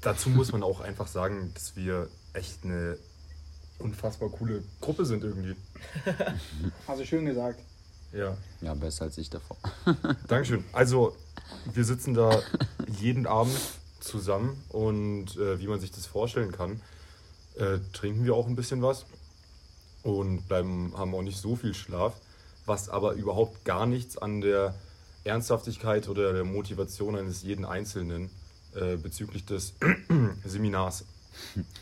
Dazu 0.00 0.28
muss 0.28 0.52
man 0.52 0.62
auch 0.62 0.80
einfach 0.80 1.06
sagen, 1.08 1.50
dass 1.54 1.74
wir 1.76 2.08
echt 2.34 2.62
eine 2.64 2.98
unfassbar 3.78 4.28
coole 4.28 4.62
Gruppe 4.80 5.04
sind 5.06 5.24
irgendwie. 5.24 5.56
Hast 6.86 7.00
du 7.00 7.06
schön 7.06 7.24
gesagt. 7.24 7.60
Ja. 8.14 8.36
Ja, 8.60 8.74
besser 8.74 9.04
als 9.04 9.18
ich 9.18 9.28
davor. 9.28 9.56
Dankeschön. 10.28 10.64
Also, 10.72 11.16
wir 11.72 11.84
sitzen 11.84 12.14
da 12.14 12.40
jeden 13.00 13.26
Abend 13.26 13.58
zusammen 13.98 14.62
und 14.68 15.36
äh, 15.36 15.58
wie 15.58 15.66
man 15.66 15.80
sich 15.80 15.90
das 15.90 16.06
vorstellen 16.06 16.52
kann, 16.52 16.80
äh, 17.56 17.78
trinken 17.92 18.24
wir 18.24 18.34
auch 18.34 18.46
ein 18.46 18.54
bisschen 18.54 18.82
was 18.82 19.04
und 20.02 20.46
bleiben, 20.46 20.92
haben 20.96 21.14
auch 21.14 21.22
nicht 21.22 21.38
so 21.38 21.56
viel 21.56 21.74
Schlaf, 21.74 22.14
was 22.66 22.88
aber 22.88 23.14
überhaupt 23.14 23.64
gar 23.64 23.86
nichts 23.86 24.16
an 24.16 24.40
der 24.40 24.74
Ernsthaftigkeit 25.24 26.08
oder 26.08 26.32
der 26.32 26.44
Motivation 26.44 27.16
eines 27.16 27.42
jeden 27.42 27.64
Einzelnen 27.64 28.30
äh, 28.74 28.96
bezüglich 28.96 29.44
des 29.44 29.74
Seminars 30.44 31.04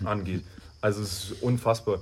angeht. 0.05 0.45
Also 0.81 1.03
es 1.03 1.31
ist 1.31 1.43
unfassbar. 1.43 1.99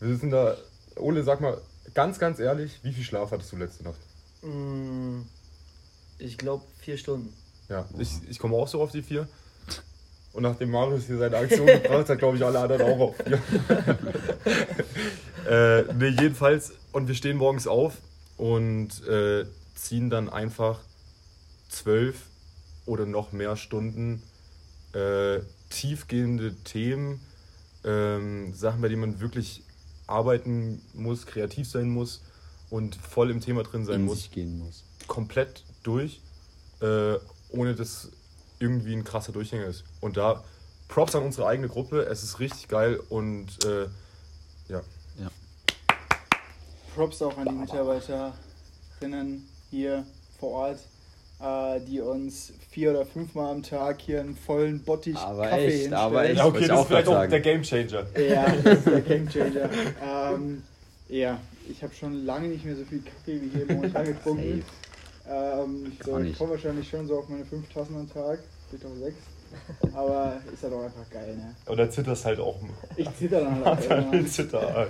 Wir 0.00 0.08
sitzen 0.08 0.30
da, 0.30 0.56
Ole, 0.96 1.22
sag 1.22 1.40
mal 1.40 1.60
ganz, 1.94 2.18
ganz 2.18 2.38
ehrlich, 2.38 2.80
wie 2.82 2.92
viel 2.92 3.04
Schlaf 3.04 3.30
hattest 3.30 3.52
du 3.52 3.56
letzte 3.56 3.84
Nacht? 3.84 4.00
Mm, 4.42 5.22
Ich 6.18 6.38
glaube 6.38 6.64
vier 6.80 6.96
Stunden. 6.96 7.32
Ja, 7.68 7.86
ich, 7.98 8.10
ich 8.28 8.38
komme 8.38 8.56
auch 8.56 8.68
so 8.68 8.82
auf 8.82 8.90
die 8.92 9.02
vier. 9.02 9.28
Und 10.32 10.44
nachdem 10.44 10.70
Marius 10.70 11.06
hier 11.06 11.18
seine 11.18 11.36
Aktion 11.36 11.66
gebracht 11.66 12.08
hat, 12.08 12.18
glaube 12.18 12.36
ich, 12.36 12.44
alle 12.44 12.58
anderen 12.58 12.82
auch 12.82 13.00
auf 13.00 13.16
vier. 13.16 13.42
äh, 15.48 15.82
nee, 15.94 16.08
jedenfalls, 16.20 16.72
und 16.92 17.08
wir 17.08 17.14
stehen 17.14 17.36
morgens 17.36 17.66
auf 17.66 17.98
und 18.38 19.06
äh, 19.06 19.44
ziehen 19.74 20.08
dann 20.10 20.30
einfach 20.30 20.80
zwölf 21.68 22.26
oder 22.86 23.04
noch 23.06 23.32
mehr 23.32 23.56
Stunden 23.56 24.22
äh, 24.94 25.40
tiefgehende 25.70 26.54
Themen, 26.64 27.20
ähm, 27.84 28.54
Sachen, 28.54 28.80
bei 28.80 28.88
denen 28.88 29.00
man 29.00 29.20
wirklich 29.20 29.62
arbeiten 30.06 30.82
muss, 30.94 31.26
kreativ 31.26 31.68
sein 31.68 31.90
muss 31.90 32.22
und 32.70 32.94
voll 32.96 33.30
im 33.30 33.40
Thema 33.40 33.62
drin 33.62 33.84
sein 33.84 34.00
In 34.00 34.06
muss 34.06 34.18
sich 34.18 34.30
gehen 34.30 34.58
muss. 34.58 34.84
komplett 35.06 35.64
durch, 35.82 36.20
äh, 36.80 37.14
ohne 37.50 37.74
dass 37.74 38.10
irgendwie 38.58 38.94
ein 38.94 39.04
krasser 39.04 39.32
Durchhänger 39.32 39.66
ist. 39.66 39.84
Und 40.00 40.16
da 40.16 40.42
Props 40.88 41.14
an 41.14 41.22
unsere 41.24 41.46
eigene 41.46 41.68
Gruppe, 41.68 42.06
es 42.06 42.22
ist 42.22 42.38
richtig 42.38 42.68
geil 42.68 43.00
und 43.08 43.64
äh, 43.64 43.88
ja. 44.68 44.82
Props 46.94 47.22
auch 47.22 47.36
an 47.38 47.46
die 47.46 47.54
Mitarbeiterinnen 47.54 49.48
hier 49.70 50.06
vor 50.38 50.50
Ort, 50.50 50.78
die 51.80 52.00
uns 52.00 52.52
vier 52.70 52.90
oder 52.92 53.04
fünfmal 53.04 53.50
am 53.50 53.62
Tag 53.62 54.00
hier 54.00 54.20
einen 54.20 54.36
vollen 54.36 54.80
Bottich 54.84 55.16
Aber 55.16 55.42
Kaffee 55.42 55.56
echt, 55.64 55.72
hinstellen. 55.72 55.94
aber 55.94 56.24
echt. 56.24 56.36
Ja, 56.38 56.46
okay, 56.46 56.58
ich 56.60 56.68
das 56.68 56.76
auch 56.78 56.82
ist 56.82 56.86
vielleicht 56.88 57.08
auch 57.08 57.26
der 57.26 57.40
Gamechanger. 57.40 58.06
Ja, 58.28 58.46
das 58.62 58.78
ist 58.78 58.86
der 58.86 59.00
Gamechanger. 59.00 59.68
ähm, 60.34 60.62
ja, 61.08 61.38
ich 61.68 61.82
habe 61.82 61.92
schon 61.94 62.24
lange 62.24 62.48
nicht 62.48 62.64
mehr 62.64 62.76
so 62.76 62.84
viel 62.84 63.02
Kaffee 63.02 63.40
wie 63.42 63.48
hier 63.56 63.66
momentan 63.74 64.04
getrunken. 64.14 64.64
Ähm, 65.28 65.92
so, 66.04 66.18
ich 66.18 66.24
nicht. 66.24 66.38
komme 66.38 66.52
wahrscheinlich 66.52 66.88
schon 66.88 67.06
so 67.06 67.18
auf 67.18 67.28
meine 67.28 67.44
5000 67.44 67.98
am 67.98 68.12
Tag, 68.12 68.38
vielleicht 68.70 68.86
auch 68.86 68.96
6. 69.02 69.14
Aber 69.94 70.40
ist 70.52 70.62
halt 70.62 70.72
auch 70.72 70.84
einfach 70.84 71.10
geil, 71.10 71.36
ne? 71.36 71.54
Und 71.66 71.76
dann 71.76 71.90
zitterst 71.90 72.24
halt 72.24 72.40
auch. 72.40 72.56
Ich 72.96 73.08
zitter 73.16 73.40
dann 73.42 73.64
halt 73.64 73.66
auch 73.66 73.88
Dann 73.88 74.26
zitter. 74.26 74.86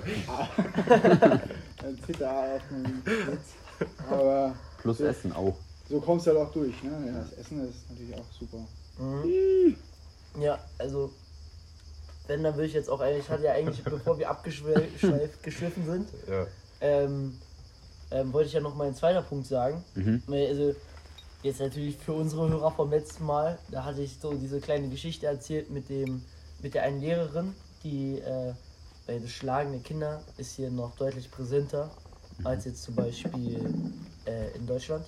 Dann 1.81 1.99
zitter 2.07 2.31
auf 2.31 2.63
meinem 2.71 3.03
Sitz. 3.05 3.89
Aber 4.09 4.55
Plus 4.81 5.01
Essen 5.01 5.33
auch. 5.33 5.57
So 5.93 6.01
kommst 6.01 6.27
du 6.27 6.31
halt 6.31 6.41
auch 6.41 6.51
durch, 6.53 6.83
ne? 6.83 6.91
Ja, 7.07 7.19
das 7.21 7.33
Essen 7.35 7.69
ist 7.69 7.89
natürlich 7.91 8.15
auch 8.15 8.25
super. 8.33 8.67
Mhm. 8.99 9.77
Ja, 10.41 10.59
also, 10.79 11.13
wenn, 12.27 12.43
dann 12.43 12.55
würde 12.55 12.67
ich 12.67 12.73
jetzt 12.73 12.89
auch 12.89 13.01
eigentlich, 13.01 13.25
ich 13.25 13.31
hatte 13.31 13.45
ja 13.45 13.53
eigentlich, 13.53 13.85
bevor 13.85 14.19
wir 14.19 14.31
abgeschweift 14.31 15.43
geschliffen 15.43 15.85
sind, 15.85 16.09
Ja. 16.27 16.47
ähm, 16.81 17.39
ähm, 18.11 18.33
wollte 18.33 18.49
ich 18.49 18.55
ja 18.55 18.61
noch 18.61 18.75
meinen 18.75 18.95
zweiter 18.95 19.21
Punkt 19.21 19.47
sagen. 19.47 19.85
Mhm. 19.95 20.23
Also, 20.29 20.75
jetzt 21.43 21.61
natürlich 21.61 21.99
für 21.99 22.15
unsere 22.15 22.49
Hörer 22.49 22.71
vom 22.71 22.91
letzten 22.91 23.27
Mal, 23.27 23.59
da 23.71 23.85
hatte 23.85 24.01
ich 24.01 24.19
so 24.19 24.33
diese 24.33 24.61
kleine 24.61 24.89
Geschichte 24.89 25.27
erzählt 25.27 25.71
mit 25.71 25.91
dem, 25.91 26.23
mit 26.63 26.73
der 26.73 26.85
einen 26.85 27.03
Lehrerin, 27.03 27.55
die, 27.85 28.19
äh, 28.21 28.55
Schlagen 29.27 29.73
der 29.73 29.83
Kinder 29.83 30.23
ist 30.39 30.55
hier 30.57 30.71
noch 30.71 30.97
deutlich 30.97 31.31
präsenter 31.31 31.91
als 32.45 32.65
jetzt 32.65 32.83
zum 32.83 32.95
Beispiel 32.95 33.75
äh, 34.27 34.57
in 34.57 34.67
Deutschland. 34.67 35.05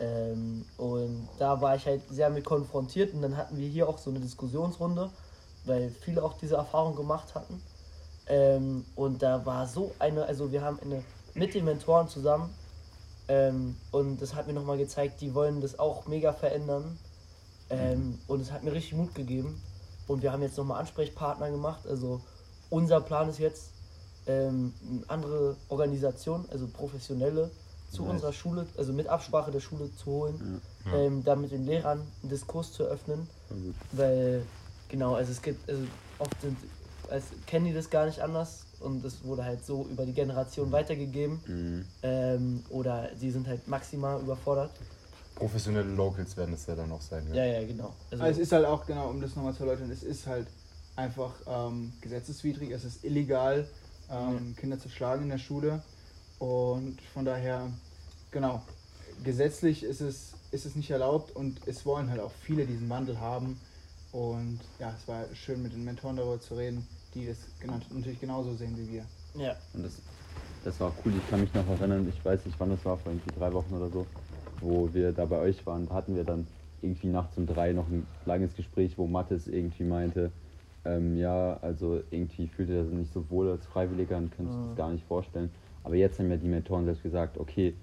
Ähm, 0.00 0.64
und 0.78 1.28
da 1.38 1.60
war 1.60 1.76
ich 1.76 1.86
halt 1.86 2.02
sehr 2.08 2.30
mit 2.30 2.44
konfrontiert 2.44 3.12
und 3.14 3.22
dann 3.22 3.36
hatten 3.36 3.58
wir 3.58 3.68
hier 3.68 3.88
auch 3.88 3.98
so 3.98 4.10
eine 4.10 4.18
Diskussionsrunde, 4.18 5.10
weil 5.66 5.90
viele 5.90 6.22
auch 6.22 6.38
diese 6.38 6.56
Erfahrung 6.56 6.96
gemacht 6.96 7.34
hatten. 7.34 7.62
Ähm, 8.26 8.84
und 8.96 9.22
da 9.22 9.44
war 9.44 9.66
so 9.66 9.92
eine, 9.98 10.24
also 10.24 10.50
wir 10.50 10.62
haben 10.62 10.78
eine, 10.80 11.04
mit 11.34 11.54
den 11.54 11.64
Mentoren 11.64 12.08
zusammen 12.08 12.50
ähm, 13.28 13.76
und 13.92 14.20
das 14.20 14.34
hat 14.34 14.46
mir 14.46 14.54
nochmal 14.54 14.78
gezeigt, 14.78 15.20
die 15.20 15.34
wollen 15.34 15.60
das 15.60 15.78
auch 15.78 16.06
mega 16.06 16.32
verändern. 16.32 16.98
Ähm, 17.70 18.18
und 18.26 18.40
es 18.40 18.50
hat 18.50 18.64
mir 18.64 18.72
richtig 18.72 18.94
Mut 18.94 19.14
gegeben. 19.14 19.62
Und 20.08 20.22
wir 20.22 20.32
haben 20.32 20.42
jetzt 20.42 20.58
nochmal 20.58 20.80
Ansprechpartner 20.80 21.50
gemacht. 21.50 21.86
Also 21.86 22.20
unser 22.68 23.00
Plan 23.00 23.28
ist 23.28 23.38
jetzt, 23.38 23.70
ähm, 24.26 24.74
eine 24.88 25.02
andere 25.08 25.56
Organisation, 25.68 26.46
also 26.50 26.66
professionelle, 26.66 27.50
zu 27.90 28.02
Nice. 28.02 28.12
unserer 28.12 28.32
Schule, 28.32 28.66
also 28.78 28.92
mit 28.92 29.08
Absprache 29.08 29.50
der 29.50 29.60
Schule 29.60 29.90
zu 29.96 30.06
holen, 30.06 30.60
Ja. 30.86 30.96
ähm, 30.98 31.24
da 31.24 31.34
mit 31.36 31.50
den 31.50 31.64
Lehrern 31.66 32.00
einen 32.22 32.30
Diskurs 32.30 32.72
zu 32.72 32.84
öffnen. 32.84 33.28
Gut. 33.48 33.74
Weil, 33.92 34.42
genau, 34.88 35.14
also 35.14 35.32
es 35.32 35.42
gibt, 35.42 35.68
also 35.68 35.82
oft 36.18 36.40
sind, 36.40 36.56
als 37.10 37.24
kennen 37.46 37.66
die 37.66 37.74
das 37.74 37.90
gar 37.90 38.06
nicht 38.06 38.20
anders 38.20 38.64
und 38.80 39.04
es 39.04 39.24
wurde 39.24 39.44
halt 39.44 39.64
so 39.64 39.86
über 39.90 40.06
die 40.06 40.12
Generation 40.12 40.70
weitergegeben. 40.70 41.40
Mhm. 41.46 41.84
Ähm, 42.02 42.64
oder 42.70 43.10
sie 43.18 43.30
sind 43.30 43.48
halt 43.48 43.66
maximal 43.66 44.20
überfordert. 44.20 44.70
Professionelle 45.34 45.90
Locals 45.94 46.36
werden 46.36 46.54
es 46.54 46.66
ja 46.66 46.76
dann 46.76 46.92
auch 46.92 47.00
sein. 47.00 47.26
Ja, 47.32 47.44
ja, 47.44 47.66
genau. 47.66 47.92
Also, 48.10 48.22
Also 48.24 48.40
es 48.40 48.46
ist 48.46 48.52
halt 48.52 48.66
auch, 48.66 48.86
genau, 48.86 49.08
um 49.08 49.20
das 49.20 49.34
nochmal 49.34 49.54
zu 49.54 49.64
erläutern, 49.64 49.90
es 49.90 50.02
ist 50.02 50.26
halt 50.26 50.46
einfach 50.96 51.32
ähm, 51.46 51.92
gesetzeswidrig, 52.02 52.70
es 52.70 52.84
ist 52.84 53.04
illegal, 53.04 53.66
ähm, 54.10 54.54
Kinder 54.56 54.78
zu 54.78 54.88
schlagen 54.88 55.24
in 55.24 55.28
der 55.30 55.38
Schule. 55.38 55.82
Und 56.40 57.00
von 57.14 57.24
daher, 57.24 57.68
genau, 58.30 58.62
gesetzlich 59.22 59.84
ist 59.84 60.00
es, 60.00 60.32
ist 60.50 60.64
es 60.66 60.74
nicht 60.74 60.90
erlaubt 60.90 61.36
und 61.36 61.60
es 61.66 61.84
wollen 61.86 62.10
halt 62.10 62.20
auch 62.20 62.32
viele 62.44 62.66
diesen 62.66 62.88
Wandel 62.88 63.20
haben. 63.20 63.60
Und 64.12 64.58
ja, 64.80 64.92
es 64.96 65.06
war 65.06 65.24
schön 65.34 65.62
mit 65.62 65.72
den 65.72 65.84
Mentoren 65.84 66.16
darüber 66.16 66.40
zu 66.40 66.54
reden, 66.56 66.84
die 67.14 67.26
das 67.26 67.36
genau, 67.60 67.78
natürlich 67.92 68.20
genauso 68.20 68.54
sehen 68.54 68.76
wie 68.76 68.90
wir. 68.90 69.04
ja. 69.36 69.54
Und 69.74 69.84
das, 69.84 69.92
das 70.64 70.80
war 70.80 70.92
cool. 71.04 71.12
Ich 71.14 71.30
kann 71.30 71.40
mich 71.40 71.52
noch 71.54 71.68
erinnern, 71.68 72.08
ich 72.08 72.24
weiß 72.24 72.44
nicht, 72.46 72.58
wann 72.58 72.70
das 72.70 72.84
war, 72.84 72.96
vor 72.96 73.12
irgendwie 73.12 73.30
drei 73.38 73.52
Wochen 73.52 73.74
oder 73.74 73.90
so, 73.90 74.06
wo 74.60 74.92
wir 74.92 75.12
da 75.12 75.26
bei 75.26 75.38
euch 75.38 75.64
waren. 75.66 75.86
Da 75.86 75.94
hatten 75.94 76.16
wir 76.16 76.24
dann 76.24 76.46
irgendwie 76.82 77.08
nachts 77.08 77.36
um 77.36 77.46
drei 77.46 77.72
noch 77.72 77.88
ein 77.88 78.06
langes 78.24 78.56
Gespräch, 78.56 78.96
wo 78.98 79.06
Mathis 79.06 79.46
irgendwie 79.46 79.84
meinte, 79.84 80.32
ähm, 80.84 81.16
ja, 81.16 81.58
also 81.58 82.00
irgendwie 82.10 82.48
fühlt 82.48 82.70
er 82.70 82.84
sich 82.86 82.94
nicht 82.94 83.12
so 83.12 83.28
wohl 83.30 83.50
als 83.50 83.66
Freiwilliger 83.66 84.16
und 84.16 84.30
könnte 84.30 84.52
sich 84.52 84.60
das 84.62 84.70
Mhm. 84.72 84.76
gar 84.76 84.90
nicht 84.90 85.04
vorstellen. 85.04 85.50
Aber 85.84 85.94
jetzt 85.94 86.18
haben 86.18 86.30
ja 86.30 86.36
die 86.36 86.48
Mentoren 86.48 86.84
selbst 86.84 87.02
gesagt, 87.02 87.38
okay, 87.38 87.74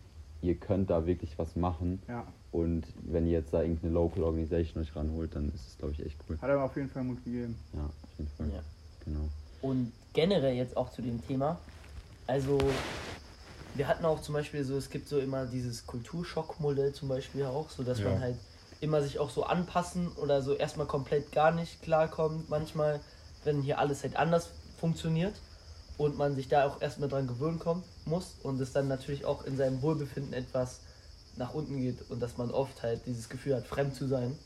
ihr 0.41 0.55
könnt 0.55 0.89
da 0.89 1.05
wirklich 1.05 1.37
was 1.39 1.55
machen. 1.55 2.01
Ja, 2.07 2.25
Und 2.51 2.85
wenn 3.03 3.25
ihr 3.25 3.33
jetzt 3.33 3.53
da 3.53 3.61
irgendeine 3.61 3.93
Local 3.93 4.23
Organisation 4.23 4.83
euch 4.83 4.95
ranholt, 4.95 5.35
dann 5.35 5.51
ist 5.53 5.67
es, 5.67 5.77
glaube 5.77 5.93
ich, 5.93 6.05
echt 6.05 6.17
cool. 6.29 6.37
hat 6.39 6.49
er 6.49 6.63
auf 6.63 6.75
jeden 6.75 6.89
Fall 6.89 7.03
Mut 7.03 7.23
gegeben. 7.23 7.57
Ja, 7.73 7.85
auf 7.85 8.17
jeden 8.17 8.29
Fall. 8.37 8.49
ja. 8.53 8.61
Genau. 9.05 9.29
Und 9.61 9.91
generell 10.13 10.53
jetzt 10.55 10.77
auch 10.77 10.91
zu 10.91 11.01
dem 11.01 11.25
Thema. 11.25 11.57
Also, 12.27 12.59
wir 13.73 13.87
hatten 13.87 14.05
auch 14.05 14.21
zum 14.21 14.33
Beispiel 14.33 14.63
so, 14.63 14.77
es 14.77 14.89
gibt 14.89 15.07
so 15.07 15.19
immer 15.19 15.45
dieses 15.45 15.85
Kulturschockmodell 15.87 16.93
zum 16.93 17.07
Beispiel 17.09 17.45
auch, 17.45 17.69
so 17.69 17.83
dass 17.83 17.99
Ja. 17.99 18.09
man 18.09 18.19
halt 18.21 18.35
immer 18.79 19.01
sich 19.01 19.17
auch 19.17 19.29
so 19.31 19.43
anpassen 19.43 20.09
oder 20.21 20.41
so 20.43 20.53
erstmal 20.53 20.85
komplett 20.87 21.31
gar 21.31 21.51
nicht 21.51 21.81
klarkommt. 21.81 22.49
Manchmal, 22.49 22.99
wenn 23.43 23.61
hier 23.61 23.79
alles 23.79 24.03
halt 24.03 24.15
anders 24.17 24.51
funktioniert 24.77 25.33
und 25.97 26.17
man 26.17 26.35
sich 26.35 26.47
da 26.47 26.65
auch 26.67 26.81
erstmal 26.81 27.09
dran 27.09 27.27
gewöhnen 27.27 27.59
kommt, 27.59 27.85
muss 28.05 28.35
und 28.43 28.59
es 28.61 28.71
dann 28.71 28.87
natürlich 28.87 29.25
auch 29.25 29.45
in 29.45 29.57
seinem 29.57 29.81
Wohlbefinden 29.81 30.33
etwas 30.33 30.81
nach 31.37 31.53
unten 31.53 31.77
geht 31.77 32.09
und 32.09 32.19
dass 32.19 32.37
man 32.37 32.51
oft 32.51 32.81
halt 32.83 33.05
dieses 33.05 33.29
Gefühl 33.29 33.55
hat, 33.55 33.67
fremd 33.67 33.95
zu 33.95 34.07
sein. 34.07 34.37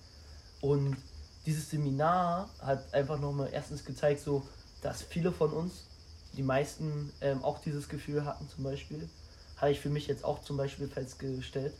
Und 0.62 0.98
dieses 1.46 1.70
Seminar 1.70 2.50
hat 2.62 2.94
einfach 2.94 3.20
nochmal 3.20 3.50
erstens 3.52 3.84
gezeigt, 3.84 4.22
so, 4.22 4.44
dass 4.82 5.02
viele 5.02 5.32
von 5.32 5.52
uns, 5.52 5.86
die 6.34 6.44
meisten 6.44 7.12
ähm, 7.22 7.44
auch 7.44 7.60
dieses 7.60 7.90
Gefühl 7.90 8.26
hatten 8.26 8.48
zum 8.50 8.64
Beispiel. 8.64 9.10
Habe 9.58 9.72
ich 9.72 9.80
für 9.80 9.90
mich 9.90 10.08
jetzt 10.08 10.24
auch 10.24 10.42
zum 10.42 10.58
Beispiel 10.58 10.88
festgestellt. 10.88 11.74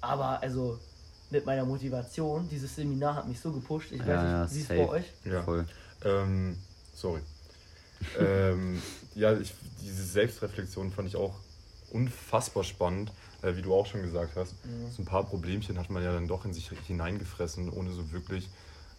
Aber 0.00 0.40
also 0.42 0.78
mit 1.30 1.46
meiner 1.46 1.64
Motivation, 1.64 2.48
dieses 2.48 2.74
Seminar 2.74 3.16
hat 3.16 3.28
mich 3.28 3.40
so 3.40 3.52
gepusht. 3.52 3.92
Ich 3.92 4.00
Ja, 4.00 4.06
weiß 4.06 4.14
ja, 4.16 4.42
nicht, 4.44 4.54
wie 4.54 4.60
es 4.60 4.68
bei 4.68 4.88
euch? 4.88 5.04
Ja. 5.24 5.42
Voll. 5.42 5.66
Ähm, 6.04 6.58
sorry. 6.94 7.20
Ähm, 8.18 8.80
ja, 9.14 9.36
ich, 9.38 9.54
diese 9.82 10.04
Selbstreflexion 10.04 10.90
fand 10.90 11.08
ich 11.08 11.16
auch 11.16 11.34
unfassbar 11.90 12.64
spannend, 12.64 13.12
äh, 13.42 13.56
wie 13.56 13.62
du 13.62 13.74
auch 13.74 13.86
schon 13.86 14.02
gesagt 14.02 14.36
hast. 14.36 14.54
So 14.90 15.02
ein 15.02 15.04
paar 15.04 15.24
Problemchen 15.24 15.78
hat 15.78 15.90
man 15.90 16.02
ja 16.02 16.12
dann 16.12 16.28
doch 16.28 16.44
in 16.44 16.52
sich 16.52 16.70
hineingefressen, 16.86 17.70
ohne 17.70 17.92
so 17.92 18.12
wirklich 18.12 18.48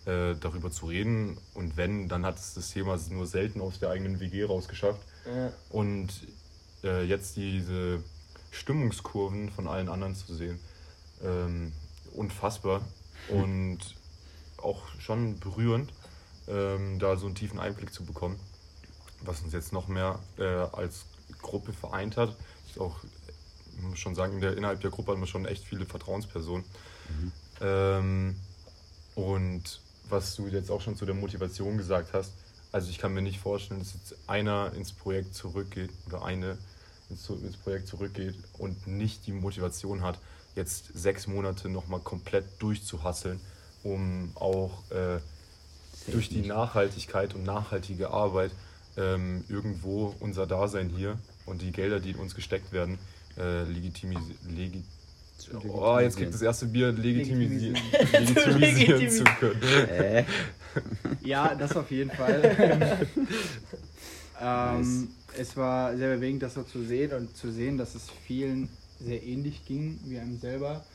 äh, 0.06 0.36
darüber 0.36 0.72
zu 0.72 0.88
reden. 0.88 1.38
Und 1.54 1.78
wenn, 1.78 2.08
dann 2.08 2.26
hat 2.26 2.38
es 2.38 2.54
das 2.54 2.70
Thema 2.70 3.00
nur 3.10 3.26
selten 3.26 3.62
aus 3.62 3.80
der 3.80 3.90
eigenen 3.90 4.20
WG 4.20 4.44
rausgeschafft. 4.44 5.02
Ja. 5.26 5.52
Und 5.70 6.10
äh, 6.84 7.04
jetzt 7.04 7.36
diese 7.36 8.04
Stimmungskurven 8.52 9.50
von 9.50 9.68
allen 9.68 9.90
anderen 9.90 10.16
zu 10.16 10.34
sehen, 10.34 10.60
ähm, 11.24 11.72
unfassbar 12.14 12.82
und 13.30 13.80
auch 14.58 14.84
schon 15.00 15.40
berührend, 15.40 15.92
ähm, 16.48 17.00
da 17.00 17.16
so 17.16 17.26
einen 17.26 17.36
tiefen 17.36 17.60
Einblick 17.60 17.94
zu 17.94 18.06
bekommen, 18.06 18.40
was 19.26 19.42
uns 19.42 19.54
jetzt 19.54 19.74
noch 19.74 19.88
mehr 19.88 20.20
äh, 20.38 20.44
als 20.44 21.06
Gruppe 21.42 21.74
vereint 21.74 22.18
hat. 22.18 22.36
Ich 22.70 22.80
auch, 22.80 22.98
muss 23.82 24.00
schon 24.00 24.16
sagen, 24.16 24.34
in 24.36 24.42
der, 24.42 24.58
innerhalb 24.58 24.82
der 24.82 24.92
Gruppe 24.92 25.12
haben 25.12 25.22
wir 25.22 25.28
schon 25.28 25.46
echt 25.46 25.66
viele 25.66 25.86
Vertrauenspersonen. 25.86 26.66
Ähm, 27.62 28.36
und 29.16 29.82
was 30.10 30.36
du 30.36 30.48
jetzt 30.48 30.72
auch 30.72 30.82
schon 30.82 30.96
zu 30.96 31.06
der 31.06 31.16
Motivation 31.16 31.78
gesagt 31.78 32.14
hast, 32.14 32.34
also 32.72 32.90
ich 32.90 32.98
kann 32.98 33.14
mir 33.14 33.22
nicht 33.22 33.40
vorstellen, 33.40 33.80
dass 33.80 33.94
jetzt 33.94 34.16
einer 34.28 34.74
ins 34.74 34.92
Projekt 34.92 35.36
zurückgeht 35.36 35.92
oder 36.08 36.24
eine 36.24 36.58
ins, 37.10 37.30
ins 37.30 37.58
Projekt 37.58 37.88
zurückgeht 37.88 38.36
und 38.58 38.88
nicht 38.88 39.28
die 39.28 39.32
Motivation 39.32 40.02
hat, 40.02 40.20
jetzt 40.56 40.86
sechs 40.94 41.28
Monate 41.28 41.70
nochmal 41.70 42.00
komplett 42.00 42.46
durchzuhasseln, 42.60 43.40
um 43.84 44.32
auch 44.36 44.84
äh, 44.92 45.20
durch 46.12 46.30
die. 46.30 46.42
Nachhaltigkeit 46.42 47.34
und 47.36 47.44
nachhaltige 47.44 48.10
Arbeit 48.10 48.52
ähm, 48.98 49.44
irgendwo 49.50 50.16
unser 50.20 50.48
Dasein 50.48 50.90
hier 50.90 51.18
und 51.46 51.62
die 51.62 51.72
Gelder, 51.72 52.00
die 52.00 52.12
in 52.12 52.18
uns 52.18 52.36
gesteckt 52.36 52.72
werden, 52.72 52.98
äh, 53.38 53.64
legitimisieren. 53.64 54.56
Legi 54.56 54.84
oh, 55.68 56.00
jetzt 56.00 56.18
kriegt 56.18 56.34
das 56.34 56.42
erste 56.42 56.68
Bier 56.68 56.92
legitimisieren, 56.92 57.78
legitimisieren 58.12 59.10
zu 59.10 59.24
können. 59.24 59.62
Äh, 59.90 60.24
Ja, 61.24 61.56
das 61.56 61.76
auf 61.76 61.92
jeden 61.92 62.12
Fall. 62.12 63.08
ähm, 64.42 65.10
es 65.38 65.58
war 65.58 65.96
sehr 65.98 66.16
bewegend, 66.16 66.44
das 66.44 66.54
so 66.54 66.64
zu 66.64 66.84
sehen 66.84 67.14
und 67.14 67.36
zu 67.36 67.52
sehen, 67.52 67.78
dass 67.78 67.96
es 67.96 68.10
vielen 68.26 68.70
sehr 69.00 69.24
ähnlich 69.24 69.66
ging 69.66 70.00
wie 70.06 70.20
einem 70.20 70.38
selber. 70.38 70.86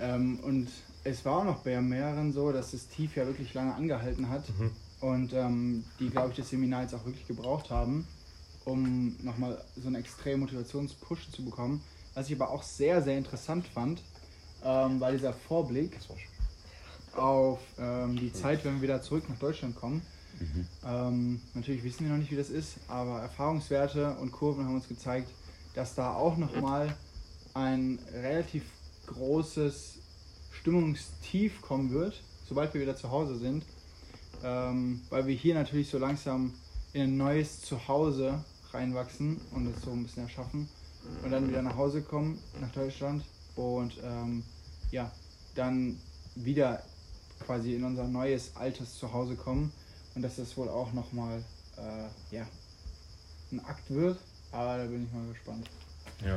Ähm, 0.00 0.40
und 0.40 0.68
es 1.04 1.24
war 1.24 1.38
auch 1.38 1.44
noch 1.44 1.58
bei 1.62 1.80
mehreren 1.80 2.32
so, 2.32 2.52
dass 2.52 2.72
das 2.72 2.88
Tief 2.88 3.16
ja 3.16 3.26
wirklich 3.26 3.54
lange 3.54 3.74
angehalten 3.74 4.28
hat 4.28 4.48
Mhm. 4.58 4.70
Und 5.02 5.32
ähm, 5.32 5.84
die, 5.98 6.08
glaube 6.08 6.30
ich, 6.30 6.36
das 6.36 6.48
Seminar 6.48 6.82
jetzt 6.82 6.94
auch 6.94 7.04
wirklich 7.04 7.26
gebraucht 7.26 7.70
haben, 7.70 8.06
um 8.64 9.16
nochmal 9.22 9.62
so 9.76 9.88
einen 9.88 9.96
extremen 9.96 10.40
Motivationspush 10.40 11.30
zu 11.32 11.44
bekommen, 11.44 11.82
Was 12.14 12.28
ich 12.28 12.36
aber 12.36 12.50
auch 12.50 12.62
sehr, 12.62 13.02
sehr 13.02 13.18
interessant 13.18 13.66
fand, 13.66 14.02
ähm, 14.64 15.00
war 15.00 15.10
dieser 15.10 15.32
Vorblick 15.32 15.98
auf 17.16 17.58
ähm, 17.78 18.16
die 18.16 18.32
Zeit, 18.32 18.64
wenn 18.64 18.76
wir 18.76 18.82
wieder 18.82 19.02
zurück 19.02 19.28
nach 19.28 19.38
Deutschland 19.38 19.74
kommen. 19.74 20.02
Ähm, 20.86 21.40
natürlich 21.54 21.82
wissen 21.84 22.04
wir 22.04 22.12
noch 22.12 22.18
nicht, 22.18 22.30
wie 22.30 22.36
das 22.36 22.50
ist, 22.50 22.76
aber 22.88 23.20
Erfahrungswerte 23.20 24.16
und 24.20 24.30
Kurven 24.30 24.64
haben 24.64 24.74
uns 24.76 24.88
gezeigt, 24.88 25.28
dass 25.74 25.94
da 25.94 26.14
auch 26.14 26.36
nochmal 26.36 26.94
ein 27.54 27.98
relativ 28.12 28.64
großes 29.06 29.98
Stimmungstief 30.52 31.60
kommen 31.60 31.90
wird, 31.90 32.22
sobald 32.48 32.72
wir 32.74 32.80
wieder 32.80 32.96
zu 32.96 33.10
Hause 33.10 33.36
sind. 33.36 33.64
Ähm, 34.44 35.00
weil 35.10 35.26
wir 35.26 35.34
hier 35.34 35.54
natürlich 35.54 35.88
so 35.88 35.98
langsam 35.98 36.54
in 36.92 37.02
ein 37.02 37.16
neues 37.16 37.60
Zuhause 37.62 38.44
reinwachsen 38.72 39.40
und 39.52 39.66
es 39.74 39.82
so 39.82 39.90
ein 39.90 40.02
bisschen 40.02 40.24
erschaffen 40.24 40.68
und 41.22 41.30
dann 41.30 41.48
wieder 41.48 41.62
nach 41.62 41.76
Hause 41.76 42.02
kommen, 42.02 42.38
nach 42.60 42.70
Deutschland 42.72 43.24
und 43.56 43.94
ähm, 44.02 44.42
ja, 44.90 45.10
dann 45.54 45.98
wieder 46.34 46.82
quasi 47.40 47.74
in 47.74 47.84
unser 47.84 48.06
neues 48.06 48.56
altes 48.56 48.98
Zuhause 48.98 49.36
kommen 49.36 49.72
und 50.14 50.22
dass 50.22 50.36
das 50.36 50.56
wohl 50.56 50.68
auch 50.68 50.92
nochmal 50.92 51.42
äh, 51.76 52.34
ja, 52.34 52.46
ein 53.50 53.60
Akt 53.64 53.90
wird, 53.90 54.18
aber 54.50 54.78
da 54.78 54.84
bin 54.84 55.04
ich 55.04 55.12
mal 55.12 55.26
gespannt. 55.28 55.68
Ja. 56.24 56.36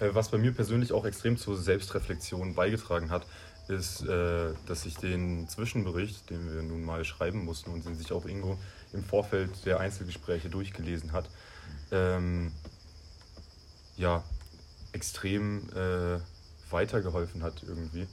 Äh, 0.00 0.14
Was 0.14 0.28
bei 0.28 0.38
mir 0.38 0.52
persönlich 0.52 0.92
auch 0.92 1.04
extrem 1.04 1.36
zur 1.36 1.56
Selbstreflexion 1.56 2.54
beigetragen 2.54 3.10
hat, 3.10 3.26
ist, 3.70 4.02
äh, 4.02 4.52
dass 4.66 4.84
ich 4.84 4.96
den 4.96 5.48
Zwischenbericht, 5.48 6.28
den 6.28 6.52
wir 6.52 6.62
nun 6.62 6.84
mal 6.84 7.04
schreiben 7.04 7.44
mussten 7.44 7.70
und 7.70 7.86
den 7.86 7.96
sich 7.96 8.12
auch 8.12 8.26
Ingo 8.26 8.58
im 8.92 9.04
Vorfeld 9.04 9.64
der 9.64 9.80
Einzelgespräche 9.80 10.50
durchgelesen 10.50 11.12
hat, 11.12 11.30
ähm, 11.92 12.52
ja, 13.96 14.22
extrem 14.92 15.68
äh, 15.70 16.18
weitergeholfen 16.70 17.42
hat 17.42 17.62
irgendwie, 17.66 18.06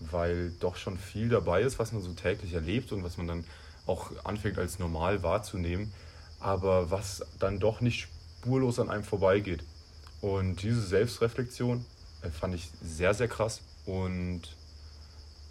weil 0.00 0.50
doch 0.60 0.76
schon 0.76 0.98
viel 0.98 1.28
dabei 1.28 1.62
ist, 1.62 1.78
was 1.78 1.92
man 1.92 2.02
so 2.02 2.12
täglich 2.12 2.52
erlebt 2.52 2.92
und 2.92 3.02
was 3.02 3.16
man 3.16 3.26
dann 3.26 3.44
auch 3.86 4.12
anfängt 4.24 4.58
als 4.58 4.78
normal 4.78 5.22
wahrzunehmen, 5.22 5.92
aber 6.40 6.90
was 6.90 7.24
dann 7.38 7.58
doch 7.58 7.80
nicht 7.80 8.08
spurlos 8.38 8.78
an 8.78 8.90
einem 8.90 9.04
vorbeigeht. 9.04 9.64
Und 10.20 10.62
diese 10.62 10.82
Selbstreflexion 10.82 11.84
äh, 12.22 12.30
fand 12.30 12.54
ich 12.54 12.70
sehr, 12.82 13.14
sehr 13.14 13.28
krass. 13.28 13.62
Und 13.86 14.42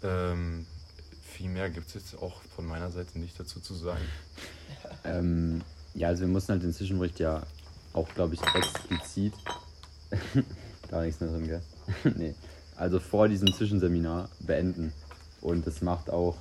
ähm, 0.02 0.66
viel 1.22 1.48
mehr 1.48 1.70
gibt 1.70 1.88
es 1.88 1.94
jetzt 1.94 2.18
auch 2.22 2.40
von 2.54 2.66
meiner 2.66 2.90
Seite 2.90 3.18
nicht 3.18 3.38
dazu 3.38 3.60
zu 3.60 3.74
sagen. 3.74 4.04
Ähm, 5.04 5.62
ja, 5.94 6.08
also 6.08 6.22
wir 6.22 6.28
mussten 6.28 6.52
halt 6.52 6.62
den 6.62 6.72
Zwischenbericht 6.72 7.18
ja 7.20 7.42
auch, 7.92 8.08
glaube 8.14 8.34
ich, 8.34 8.42
explizit. 8.42 9.32
da 10.88 10.96
war 10.96 11.04
nichts 11.04 11.20
mehr 11.20 11.30
drin, 11.30 11.46
gell? 11.46 11.62
nee. 12.16 12.34
Also 12.76 13.00
vor 13.00 13.28
diesem 13.28 13.52
Zwischenseminar 13.52 14.28
beenden. 14.40 14.92
Und 15.40 15.66
das 15.66 15.80
macht 15.80 16.10
auch. 16.10 16.36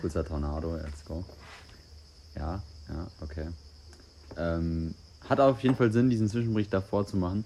Kurzer 0.00 0.24
Tornado, 0.24 0.76
let's 0.76 1.04
go. 1.04 1.24
Ja, 2.34 2.62
ja, 2.88 3.06
okay. 3.20 3.48
Ähm, 4.36 4.94
hat 5.28 5.40
auf 5.40 5.62
jeden 5.62 5.76
Fall 5.76 5.92
Sinn, 5.92 6.10
diesen 6.10 6.28
Zwischenbericht 6.28 6.72
davor 6.72 7.06
zu 7.06 7.16
machen. 7.16 7.44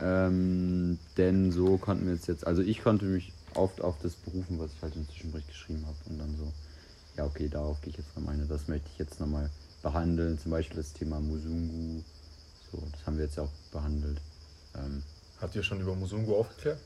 Ähm, 0.00 0.98
denn 1.16 1.52
so 1.52 1.78
konnten 1.78 2.06
wir 2.06 2.14
es 2.14 2.26
jetzt, 2.26 2.46
also 2.46 2.62
ich 2.62 2.82
konnte 2.82 3.04
mich 3.06 3.32
oft 3.54 3.80
auf 3.80 3.96
das 4.02 4.14
berufen, 4.14 4.58
was 4.58 4.72
ich 4.72 4.82
halt 4.82 4.94
im 4.96 5.08
Zwischenbericht 5.08 5.48
geschrieben 5.48 5.84
habe. 5.86 5.96
Und 6.10 6.18
dann 6.18 6.36
so, 6.36 6.52
ja, 7.16 7.24
okay, 7.24 7.48
darauf 7.48 7.80
gehe 7.80 7.90
ich 7.90 7.96
jetzt 7.98 8.14
nochmal 8.16 8.34
ein. 8.34 8.46
Das 8.48 8.68
möchte 8.68 8.88
ich 8.92 8.98
jetzt 8.98 9.20
nochmal 9.20 9.48
behandeln. 9.82 10.38
Zum 10.38 10.50
Beispiel 10.50 10.76
das 10.76 10.92
Thema 10.92 11.18
Musungu. 11.20 12.02
So, 12.70 12.82
das 12.92 13.06
haben 13.06 13.16
wir 13.16 13.24
jetzt 13.24 13.36
ja 13.36 13.44
auch 13.44 13.52
behandelt. 13.72 14.20
Ähm, 14.76 15.02
Habt 15.40 15.54
ihr 15.54 15.62
schon 15.62 15.80
über 15.80 15.94
Musungu 15.94 16.34
aufgeklärt? 16.36 16.78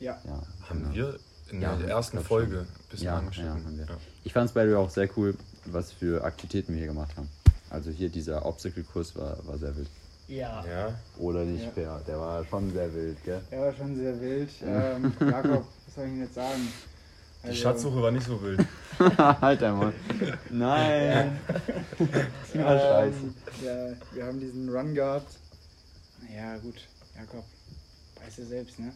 Ja, 0.00 0.20
ja, 0.24 0.42
Haben 0.68 0.82
genau. 0.82 0.94
wir 0.94 1.18
in 1.50 1.60
Ja, 1.60 1.76
der 1.76 1.88
ersten 1.88 2.20
Folge 2.20 2.56
schon. 2.56 2.60
ein 2.64 2.88
bisschen 2.90 3.06
Ja, 3.06 3.18
angeschnitten. 3.18 3.58
ja, 3.58 3.64
haben 3.64 3.78
wir. 3.78 3.86
Ja. 3.86 3.96
Ich 4.24 4.32
fand 4.32 4.48
es 4.48 4.54
bei 4.54 4.64
dir 4.66 4.78
auch 4.78 4.90
sehr 4.90 5.08
cool, 5.16 5.36
was 5.66 5.92
für 5.92 6.24
Aktivitäten 6.24 6.72
wir 6.72 6.78
hier 6.78 6.88
gemacht 6.88 7.16
haben. 7.16 7.28
Also 7.70 7.90
hier 7.90 8.08
dieser 8.08 8.44
Obstacle-Kurs 8.44 9.16
war, 9.16 9.44
war 9.46 9.58
sehr 9.58 9.74
wild. 9.76 9.88
Ja. 10.32 10.64
Ja. 10.66 10.94
Oder 11.18 11.44
nicht, 11.44 11.64
Ja. 11.64 11.70
Per? 11.70 12.00
Der 12.06 12.18
war 12.18 12.44
schon 12.46 12.72
sehr 12.72 12.94
wild, 12.94 13.22
gell? 13.24 13.40
der 13.50 13.60
war 13.60 13.74
schon 13.74 13.94
sehr 13.96 14.18
wild. 14.20 14.48
Ähm, 14.64 15.12
Jakob, 15.20 15.66
was 15.86 15.94
soll 15.94 16.04
ich 16.06 16.10
Ihnen 16.10 16.22
jetzt 16.22 16.34
sagen? 16.34 16.68
Die 17.42 17.48
Also, 17.48 17.60
Schatzsuche 17.62 18.02
war 18.02 18.10
nicht 18.10 18.26
so 18.26 18.40
wild. 18.42 18.64
halt 19.18 19.62
einmal. 19.62 19.92
Nein. 20.48 21.38
Das 21.98 22.62
war 22.64 22.78
scheiße. 22.78 23.16
Ähm, 23.18 23.34
ja, 23.62 23.96
wir 24.16 24.24
haben 24.26 24.40
diesen 24.40 24.68
Run 24.70 24.94
gehabt. 24.94 25.34
Naja, 26.22 26.56
gut, 26.58 26.76
Jakob, 27.16 27.44
weißt 28.24 28.38
du 28.38 28.44
selbst, 28.46 28.78
ne? 28.78 28.92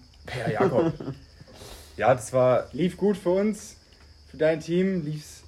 Ja, 0.46 0.50
Jakob. 0.62 0.92
ja, 1.96 2.14
das 2.14 2.32
war. 2.32 2.68
Lief 2.72 2.96
gut 2.96 3.16
für 3.16 3.30
uns, 3.30 3.76
für 4.28 4.36
dein 4.38 4.60
Team 4.60 5.04
lief's 5.04 5.42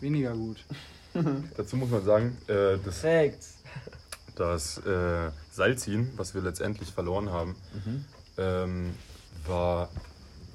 weniger 0.00 0.32
gut. 0.32 0.64
Dazu 1.56 1.76
muss 1.76 1.90
man 1.90 2.04
sagen, 2.04 2.38
äh, 2.48 2.78
das, 2.82 3.00
Facts. 3.00 3.58
Das 4.36 4.78
äh, 4.78 5.30
Seilziehen, 5.50 6.10
was 6.16 6.34
wir 6.34 6.42
letztendlich 6.42 6.90
verloren 6.92 7.30
haben, 7.30 7.54
ähm, 8.38 8.94
war 9.46 9.88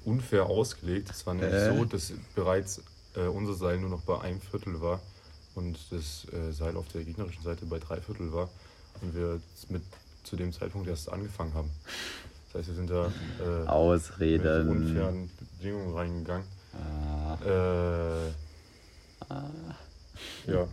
unfair 0.06 0.46
ausgelegt. 0.48 1.10
Es 1.12 1.26
war 1.26 1.34
nämlich 1.34 1.54
Äh. 1.54 1.76
so, 1.78 1.86
dass 1.86 2.14
bereits 2.36 2.82
äh, 3.16 3.22
unser 3.28 3.54
Seil 3.54 3.80
nur 3.80 3.90
noch 3.90 4.02
bei 4.02 4.20
einem 4.22 4.42
Viertel 4.42 4.80
war 4.82 5.00
und 5.56 5.78
das 5.92 6.26
äh, 6.34 6.52
Seil 6.52 6.76
auf 6.78 6.88
der 6.90 7.04
gegnerischen 7.04 7.44
Seite 7.44 7.66
bei 7.66 7.80
drei 7.80 8.00
Viertel 8.02 8.32
war 8.34 8.50
und 9.02 9.16
wir 9.16 9.40
mit 9.70 9.82
zu 10.24 10.36
dem 10.36 10.52
Zeitpunkt 10.54 10.88
erst 10.88 11.12
angefangen 11.12 11.54
haben. 11.54 11.70
Das 12.48 12.60
heißt, 12.60 12.68
wir 12.70 12.76
sind 12.76 12.90
da 12.90 13.06
äh, 13.44 13.60
mit 13.60 13.68
Ausreden. 13.70 14.70
unfairen 14.70 15.30
Bedingungen 15.58 15.94
reingegangen. 15.96 16.46
Ah, 16.74 17.38
Äh, 17.46 18.28
ja, 20.48 20.68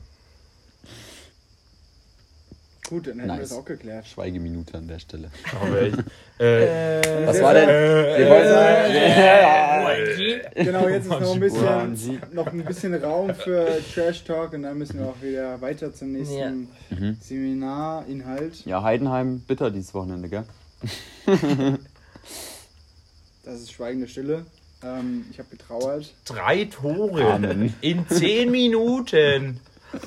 Gut, 2.94 3.09
dann 3.09 3.14
hätten 3.18 3.28
wir 3.28 3.37
Nice. 3.38 3.48
das 3.48 3.59
auch 3.59 3.64
geklärt. 3.64 4.07
Schweigeminute 4.07 4.78
an 4.78 4.87
der 4.87 5.00
Stelle. 5.00 5.28
aber 5.61 5.83
echt. 5.83 5.98
Äh, 6.38 7.00
Äh, 7.00 7.26
Was 7.26 7.40
war 7.42 7.54
denn? 7.54 7.68
Wir 7.68 8.28
wollten- 8.28 8.54
Genau, 10.64 10.88
jetzt 10.88 11.04
ist 11.04 11.11
noch 11.11 11.33
ein 11.35 11.40
bisschen, 11.40 12.18
noch 12.33 12.46
ein 12.48 12.64
bisschen 12.64 12.94
Raum 12.94 13.33
für 13.35 13.66
Trash 13.94 14.22
Talk 14.24 14.52
und 14.52 14.62
dann 14.62 14.76
müssen 14.78 14.98
wir 15.00 15.07
auch 15.07 15.20
wieder 15.22 15.61
weiter 15.61 15.92
zum 15.94 16.12
nächsten 16.12 16.68
Mhm. 16.90 17.16
Seminarinhalt. 17.20 18.64
Ja, 18.66 18.83
Heidenheim 18.85 19.40
bitter 19.40 19.70
dieses 19.72 19.92
Wochenende, 19.94 20.28
gell? 20.28 20.44
Das 23.44 23.61
ist 23.61 23.72
schweigende 23.72 24.09
Stille. 24.09 24.46
Ähm, 24.83 25.26
ich 25.30 25.38
habe 25.38 25.48
getrauert. 25.50 26.12
Drei 26.24 26.64
Tore 26.64 27.35
Amen. 27.35 27.74
in 27.83 28.09
zehn 28.09 28.50
Minuten. 28.50 29.61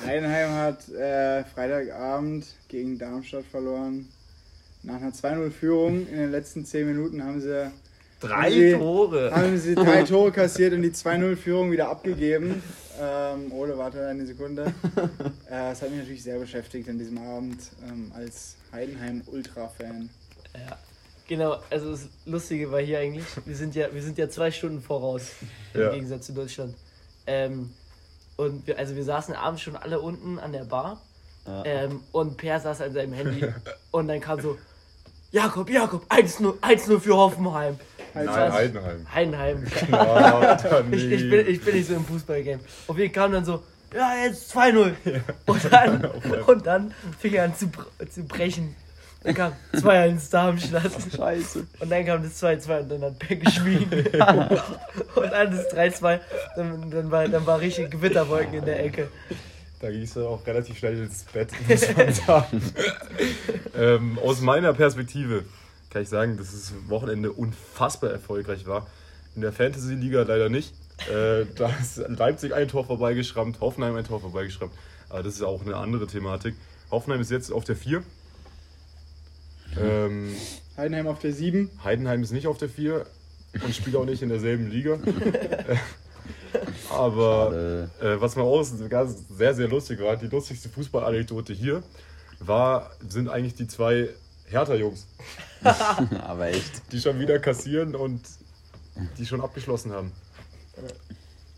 Heidenheim 0.04 0.50
hat 0.52 0.88
äh, 0.90 1.44
Freitagabend 1.44 2.46
gegen 2.68 2.98
Darmstadt 2.98 3.44
verloren. 3.50 4.08
Nach 4.82 4.96
einer 4.96 5.10
2-0-Führung 5.10 6.06
in 6.06 6.16
den 6.16 6.30
letzten 6.30 6.64
10 6.64 6.86
Minuten 6.86 7.22
haben 7.24 7.40
sie, 7.40 7.70
Drei 8.20 8.50
Sie- 8.50 8.72
Tore. 8.72 9.30
haben 9.34 9.56
sie 9.58 9.74
drei 9.74 10.02
Tore 10.04 10.32
kassiert 10.32 10.72
und 10.72 10.82
die 10.82 10.90
2-0-Führung 10.90 11.70
wieder 11.70 11.88
abgegeben. 11.88 12.62
Ähm, 13.00 13.52
Ole, 13.52 13.76
warte 13.78 14.06
eine 14.06 14.26
Sekunde. 14.26 14.72
Äh, 15.50 15.70
das 15.70 15.80
hat 15.82 15.90
mich 15.90 16.00
natürlich 16.00 16.22
sehr 16.22 16.38
beschäftigt 16.38 16.88
an 16.90 16.98
diesem 16.98 17.16
Abend 17.18 17.58
ähm, 17.88 18.12
als 18.14 18.56
Heidenheim-Ultra-Fan. 18.72 20.10
Ja. 20.54 20.76
Genau, 21.26 21.56
also 21.70 21.92
das 21.92 22.08
Lustige 22.26 22.70
war 22.70 22.80
hier 22.80 22.98
eigentlich, 22.98 23.24
wir 23.46 23.56
sind 23.56 23.74
ja, 23.74 23.88
wir 23.92 24.02
sind 24.02 24.18
ja 24.18 24.28
zwei 24.28 24.50
Stunden 24.50 24.80
voraus 24.82 25.30
im 25.74 25.80
Ja. 25.80 25.92
Gegensatz 25.92 26.26
zu 26.26 26.32
Deutschland. 26.34 26.74
Ähm, 27.26 27.70
und 28.38 28.66
wir, 28.66 28.78
also 28.78 28.96
wir 28.96 29.04
saßen 29.04 29.34
abends 29.34 29.60
schon 29.62 29.76
alle 29.76 30.00
unten 30.00 30.38
an 30.38 30.52
der 30.52 30.64
Bar 30.64 31.00
Ja. 31.46 31.62
ähm, 31.66 32.00
und 32.12 32.36
Per 32.38 32.58
saß 32.60 32.80
an 32.80 32.92
seinem 32.94 33.12
Handy 33.12 33.44
und 33.90 34.08
dann 34.08 34.20
kam 34.20 34.40
so, 34.40 34.56
Jakob, 35.30 35.68
Jakob, 35.68 36.06
1-0 36.10 36.58
1-0 36.60 37.00
für 37.00 37.14
Hoffenheim. 37.14 37.78
Nein? 38.14 38.52
Heidenheim. 38.52 39.06
Heidenheim. 39.14 39.66
Alter, 39.92 40.84
Ich, 40.90 41.04
ich, 41.04 41.22
nee. 41.24 41.28
bin, 41.30 41.46
ich 41.48 41.62
bin 41.62 41.74
nicht 41.74 41.88
so 41.88 41.94
im 41.94 42.04
Fußballgame. 42.06 42.60
Auf 42.86 42.96
jeden 42.96 43.12
Fall 43.12 43.22
kam 43.24 43.32
dann 43.32 43.44
so, 43.44 43.62
ja, 43.94 44.24
jetzt 44.24 44.56
2-0. 44.56 44.94
Und, 45.46 45.72
dann, 45.72 46.04
und 46.46 46.66
dann 46.66 46.94
fing 47.18 47.34
er 47.34 47.44
an 47.44 47.54
zu, 47.54 47.70
zu 48.10 48.22
brechen. 48.24 48.74
Dann 49.22 49.34
kam 49.34 49.52
2-1 49.74 50.30
Darmstadt. 50.30 50.92
Scheiße. 51.16 51.66
Und 51.80 51.90
dann 51.90 52.06
kam 52.06 52.22
das 52.22 52.42
2-2 52.42 52.80
und 52.80 52.88
dann 52.88 53.02
hat 53.02 53.18
Per 53.18 53.36
geschwiegen. 53.36 53.90
und 55.14 55.32
dann 55.32 55.50
das 55.50 55.74
3-2. 55.74 56.20
Dann, 56.56 56.90
dann, 56.90 57.10
war, 57.10 57.28
dann 57.28 57.44
war 57.44 57.60
richtig 57.60 57.90
Gewitterwolken 57.90 58.54
in 58.54 58.64
der 58.64 58.84
Ecke. 58.84 59.08
Da 59.80 59.90
ging 59.90 60.02
es 60.02 60.14
dann 60.14 60.24
auch 60.24 60.44
relativ 60.46 60.78
schnell 60.78 60.98
ins 60.98 61.24
Bett, 61.24 61.50
muss 61.68 61.96
man 61.96 62.12
sagen. 62.12 62.62
ähm, 63.76 64.18
aus 64.24 64.40
meiner 64.40 64.72
Perspektive 64.72 65.44
kann 65.90 66.02
ich 66.02 66.08
sagen, 66.08 66.36
dass 66.36 66.50
das 66.50 66.72
Wochenende 66.88 67.32
unfassbar 67.32 68.10
erfolgreich 68.10 68.66
war. 68.66 68.86
In 69.34 69.42
der 69.42 69.52
Fantasy-Liga 69.52 70.22
leider 70.22 70.48
nicht. 70.48 70.74
Äh, 71.08 71.46
da 71.54 71.70
ist 71.80 71.98
Leipzig 72.08 72.54
ein 72.54 72.68
Tor 72.68 72.84
vorbeigeschrammt, 72.84 73.60
Hoffenheim 73.60 73.94
ein 73.94 74.04
Tor 74.04 74.20
vorbeigeschrammt. 74.20 74.72
Aber 75.08 75.22
das 75.22 75.34
ist 75.34 75.42
auch 75.42 75.64
eine 75.64 75.76
andere 75.76 76.06
Thematik. 76.06 76.54
Hoffenheim 76.90 77.20
ist 77.20 77.30
jetzt 77.30 77.52
auf 77.52 77.64
der 77.64 77.76
4. 77.76 78.02
Ähm, 79.76 80.34
Heidenheim 80.76 81.06
auf 81.06 81.18
der 81.18 81.32
7. 81.32 81.70
Heidenheim 81.84 82.22
ist 82.22 82.32
nicht 82.32 82.46
auf 82.46 82.58
der 82.58 82.68
4 82.68 83.04
und 83.64 83.74
spielt 83.74 83.96
auch 83.96 84.04
nicht 84.04 84.22
in 84.22 84.28
derselben 84.28 84.70
Liga. 84.70 84.98
Aber 86.90 87.88
äh, 88.00 88.20
was 88.20 88.36
mal 88.36 88.42
aus 88.42 88.72
ganz 88.88 89.24
sehr, 89.28 89.54
sehr 89.54 89.68
lustig 89.68 90.00
war, 90.00 90.16
die 90.16 90.26
lustigste 90.26 90.68
Fußballanekdote 90.68 91.52
hier, 91.52 91.82
war, 92.40 92.90
sind 93.08 93.28
eigentlich 93.28 93.54
die 93.54 93.66
zwei 93.66 94.10
Hertha-Jungs, 94.46 95.06
Aber 96.26 96.46
echt. 96.46 96.92
die 96.92 97.00
schon 97.00 97.18
wieder 97.20 97.38
kassieren 97.38 97.94
und 97.94 98.22
die 99.18 99.26
schon 99.26 99.40
abgeschlossen 99.40 99.92
haben. 99.92 100.12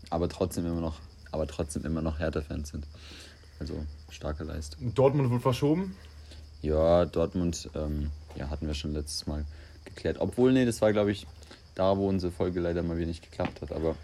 Aber 0.09 0.27
trotzdem 0.27 0.65
immer 0.65 0.81
noch, 0.81 0.99
aber 1.31 1.47
trotzdem 1.47 1.85
immer 1.85 2.01
noch 2.01 2.19
Hertha-Fans 2.19 2.69
sind. 2.69 2.85
Also 3.59 3.75
starke 4.09 4.43
Leistung. 4.43 4.93
Dortmund 4.93 5.31
wird 5.31 5.41
verschoben. 5.41 5.95
Ja, 6.61 7.05
Dortmund, 7.05 7.69
ähm, 7.75 8.11
ja, 8.35 8.49
hatten 8.49 8.67
wir 8.67 8.73
schon 8.73 8.93
letztes 8.93 9.27
Mal 9.27 9.45
geklärt. 9.85 10.17
Obwohl, 10.19 10.53
nee, 10.53 10.65
das 10.65 10.81
war, 10.81 10.91
glaube 10.93 11.11
ich, 11.11 11.25
da, 11.75 11.97
wo 11.97 12.07
unsere 12.07 12.31
Folge 12.31 12.59
leider 12.59 12.83
mal 12.83 12.97
wieder 12.97 13.07
nicht 13.07 13.23
geklappt 13.29 13.61
hat. 13.61 13.71
Aber 13.71 13.95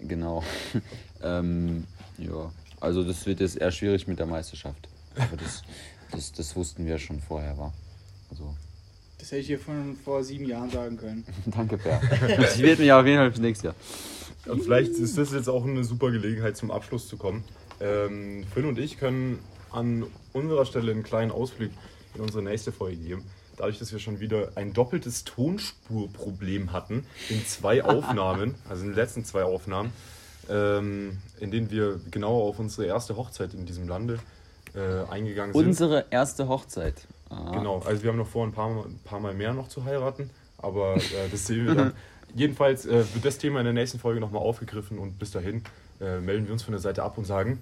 genau. 0.00 0.42
ähm, 1.22 1.84
ja, 2.18 2.50
also 2.80 3.02
das 3.02 3.26
wird 3.26 3.40
jetzt 3.40 3.56
eher 3.56 3.70
schwierig 3.70 4.06
mit 4.06 4.18
der 4.18 4.26
Meisterschaft. 4.26 4.88
Aber 5.16 5.36
das, 5.36 5.62
das, 6.10 6.32
das 6.32 6.56
wussten 6.56 6.86
wir 6.86 6.98
schon 6.98 7.20
vorher, 7.20 7.56
war. 7.56 7.72
Also, 8.30 8.54
Das 9.18 9.30
hätte 9.30 9.40
ich 9.40 9.46
dir 9.46 9.58
von 9.58 9.96
vor 10.04 10.24
sieben 10.24 10.46
Jahren 10.46 10.70
sagen 10.70 10.96
können. 10.96 11.24
danke, 11.46 11.78
Per. 11.78 12.00
Ich 12.02 12.62
werde 12.62 12.82
mich 12.82 12.92
auf 12.92 13.06
jeden 13.06 13.18
Fall 13.18 13.30
fürs 13.30 13.40
nächste 13.40 13.66
Jahr. 13.68 13.74
Und 14.46 14.62
vielleicht 14.62 14.92
ist 14.92 15.16
das 15.16 15.32
jetzt 15.32 15.48
auch 15.48 15.64
eine 15.64 15.84
super 15.84 16.10
Gelegenheit 16.10 16.56
zum 16.56 16.70
Abschluss 16.70 17.08
zu 17.08 17.16
kommen. 17.16 17.44
Ähm, 17.80 18.44
Finn 18.52 18.66
und 18.66 18.78
ich 18.78 18.98
können 18.98 19.38
an 19.74 20.04
unserer 20.32 20.64
Stelle 20.66 20.92
einen 20.92 21.02
kleinen 21.02 21.30
Ausblick 21.30 21.70
in 22.14 22.20
unsere 22.20 22.42
nächste 22.42 22.72
Folge 22.72 22.96
geben. 22.96 23.24
Dadurch, 23.56 23.78
dass 23.78 23.92
wir 23.92 23.98
schon 24.00 24.18
wieder 24.20 24.52
ein 24.56 24.72
doppeltes 24.72 25.24
Tonspurproblem 25.24 26.72
hatten 26.72 27.06
in 27.28 27.44
zwei 27.46 27.84
Aufnahmen, 27.84 28.54
also 28.68 28.82
in 28.82 28.90
den 28.90 28.96
letzten 28.96 29.24
zwei 29.24 29.44
Aufnahmen, 29.44 29.92
ähm, 30.50 31.18
in 31.40 31.50
denen 31.50 31.70
wir 31.70 32.00
genauer 32.10 32.44
auf 32.44 32.58
unsere 32.58 32.86
erste 32.86 33.16
Hochzeit 33.16 33.54
in 33.54 33.66
diesem 33.66 33.88
Lande 33.88 34.18
äh, 34.74 35.04
eingegangen 35.10 35.54
sind. 35.54 35.66
Unsere 35.66 36.06
erste 36.10 36.48
Hochzeit. 36.48 37.06
Ah. 37.30 37.52
Genau, 37.52 37.80
also 37.80 38.02
wir 38.02 38.10
haben 38.10 38.18
noch 38.18 38.28
vor, 38.28 38.44
ein 38.46 38.52
paar, 38.52 38.70
Mal- 38.70 38.84
ein 38.86 39.00
paar 39.04 39.20
Mal 39.20 39.34
mehr 39.34 39.54
noch 39.54 39.68
zu 39.68 39.84
heiraten, 39.84 40.30
aber 40.58 40.96
äh, 40.96 41.28
das 41.30 41.46
sehen 41.46 41.66
wir 41.66 41.74
dann. 41.76 41.92
Jedenfalls 42.34 42.84
äh, 42.86 43.04
wird 43.14 43.24
das 43.24 43.38
Thema 43.38 43.60
in 43.60 43.64
der 43.64 43.72
nächsten 43.74 43.98
Folge 44.00 44.20
nochmal 44.20 44.42
aufgegriffen 44.42 44.98
und 44.98 45.18
bis 45.20 45.30
dahin 45.30 45.62
äh, 46.00 46.18
melden 46.18 46.46
wir 46.46 46.52
uns 46.52 46.64
von 46.64 46.72
der 46.72 46.80
Seite 46.80 47.04
ab 47.04 47.16
und 47.18 47.24
sagen, 47.24 47.60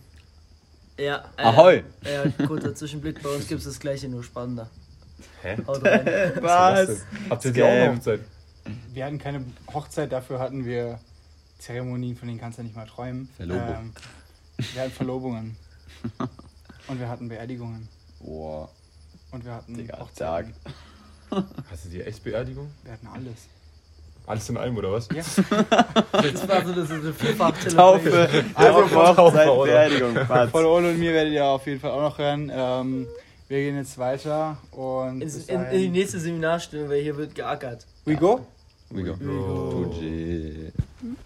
Ja, 1.03 1.25
äh, 1.37 1.43
Ahoi! 1.43 1.83
Ja, 2.05 2.47
kurzer 2.47 2.75
Zwischenblick, 2.77 3.21
bei 3.23 3.29
uns 3.31 3.49
gibt 3.49 3.59
es 3.59 3.65
das 3.67 3.81
gleiche, 3.81 4.09
nur 4.09 4.23
spannender. 4.23 4.71
hä? 5.43 5.57
Was? 5.67 7.05
Habt 7.29 7.45
ihr 7.45 7.53
die 7.53 7.63
auch 7.63 7.67
eine. 7.67 7.97
Hochzeit? 7.97 8.21
Wir 8.93 9.05
hatten 9.07 9.19
keine 9.19 9.45
Hochzeit, 9.75 10.13
dafür 10.13 10.39
hatten 10.39 10.65
wir 10.65 11.01
Zeremonien, 11.59 12.17
von 12.17 12.29
denen 12.29 12.39
kannst 12.41 12.59
du 12.59 12.63
nicht 12.63 12.77
mal 12.77 12.87
träumen. 12.87 13.29
Verlobung. 13.37 13.69
Ähm, 13.69 13.93
wir 14.75 14.83
hatten 14.83 14.93
Verlobungen. 14.93 15.57
Und 16.87 17.01
wir 17.01 17.09
hatten 17.09 17.29
Beerdigungen. 17.29 17.89
Boah, 18.21 18.71
Und 19.33 19.45
wir 19.45 19.55
hatten 19.55 19.75
Digga, 19.77 19.99
Hochzeiten. 19.99 20.55
Hast 21.69 21.85
du 21.85 21.89
die 21.89 22.01
echt 22.03 22.23
Beerdigung? 22.23 22.71
Wir 22.85 22.93
hatten 22.93 23.09
alles. 23.09 23.49
Alles 24.33 24.49
in 24.49 24.57
einem, 24.57 24.79
oder 24.79 24.93
was? 24.93 25.09
Ja. 25.15 25.23
Das 26.13 26.49
war 26.49 26.65
so 26.65 26.73
das 26.73 26.91
ist 26.91 26.93
eine 26.93 27.13
vierfach 27.13 27.53
Taufe, 27.75 28.29
Also 28.55 29.17
Hochzeit, 29.17 29.49
oder? 29.49 29.73
Beerdigung, 29.73 30.17
Von 30.51 30.65
Ole 30.65 30.89
und 30.91 30.99
mir 30.99 31.13
werdet 31.13 31.35
ihr 31.35 31.45
auf 31.45 31.67
jeden 31.67 31.81
Fall 31.81 31.91
auch 31.91 32.01
noch 32.01 32.19
hören. 32.19 32.51
Ähm, 32.55 33.07
wir 33.49 33.59
gehen 33.59 33.77
jetzt 33.77 33.99
weiter 33.99 34.57
und. 34.71 35.21
In, 35.21 35.31
in, 35.49 35.65
in 35.65 35.79
die 35.81 35.89
nächste 35.89 36.19
Seminarstunde, 36.19 36.89
weil 36.89 37.03
hier 37.03 37.15
wird 37.19 37.35
geackert. 37.35 37.87
We 38.07 38.17
go? 38.17 38.41
We 38.89 39.03
go. 39.03 39.15
go. 39.17 39.93
Tuji. 39.93 40.73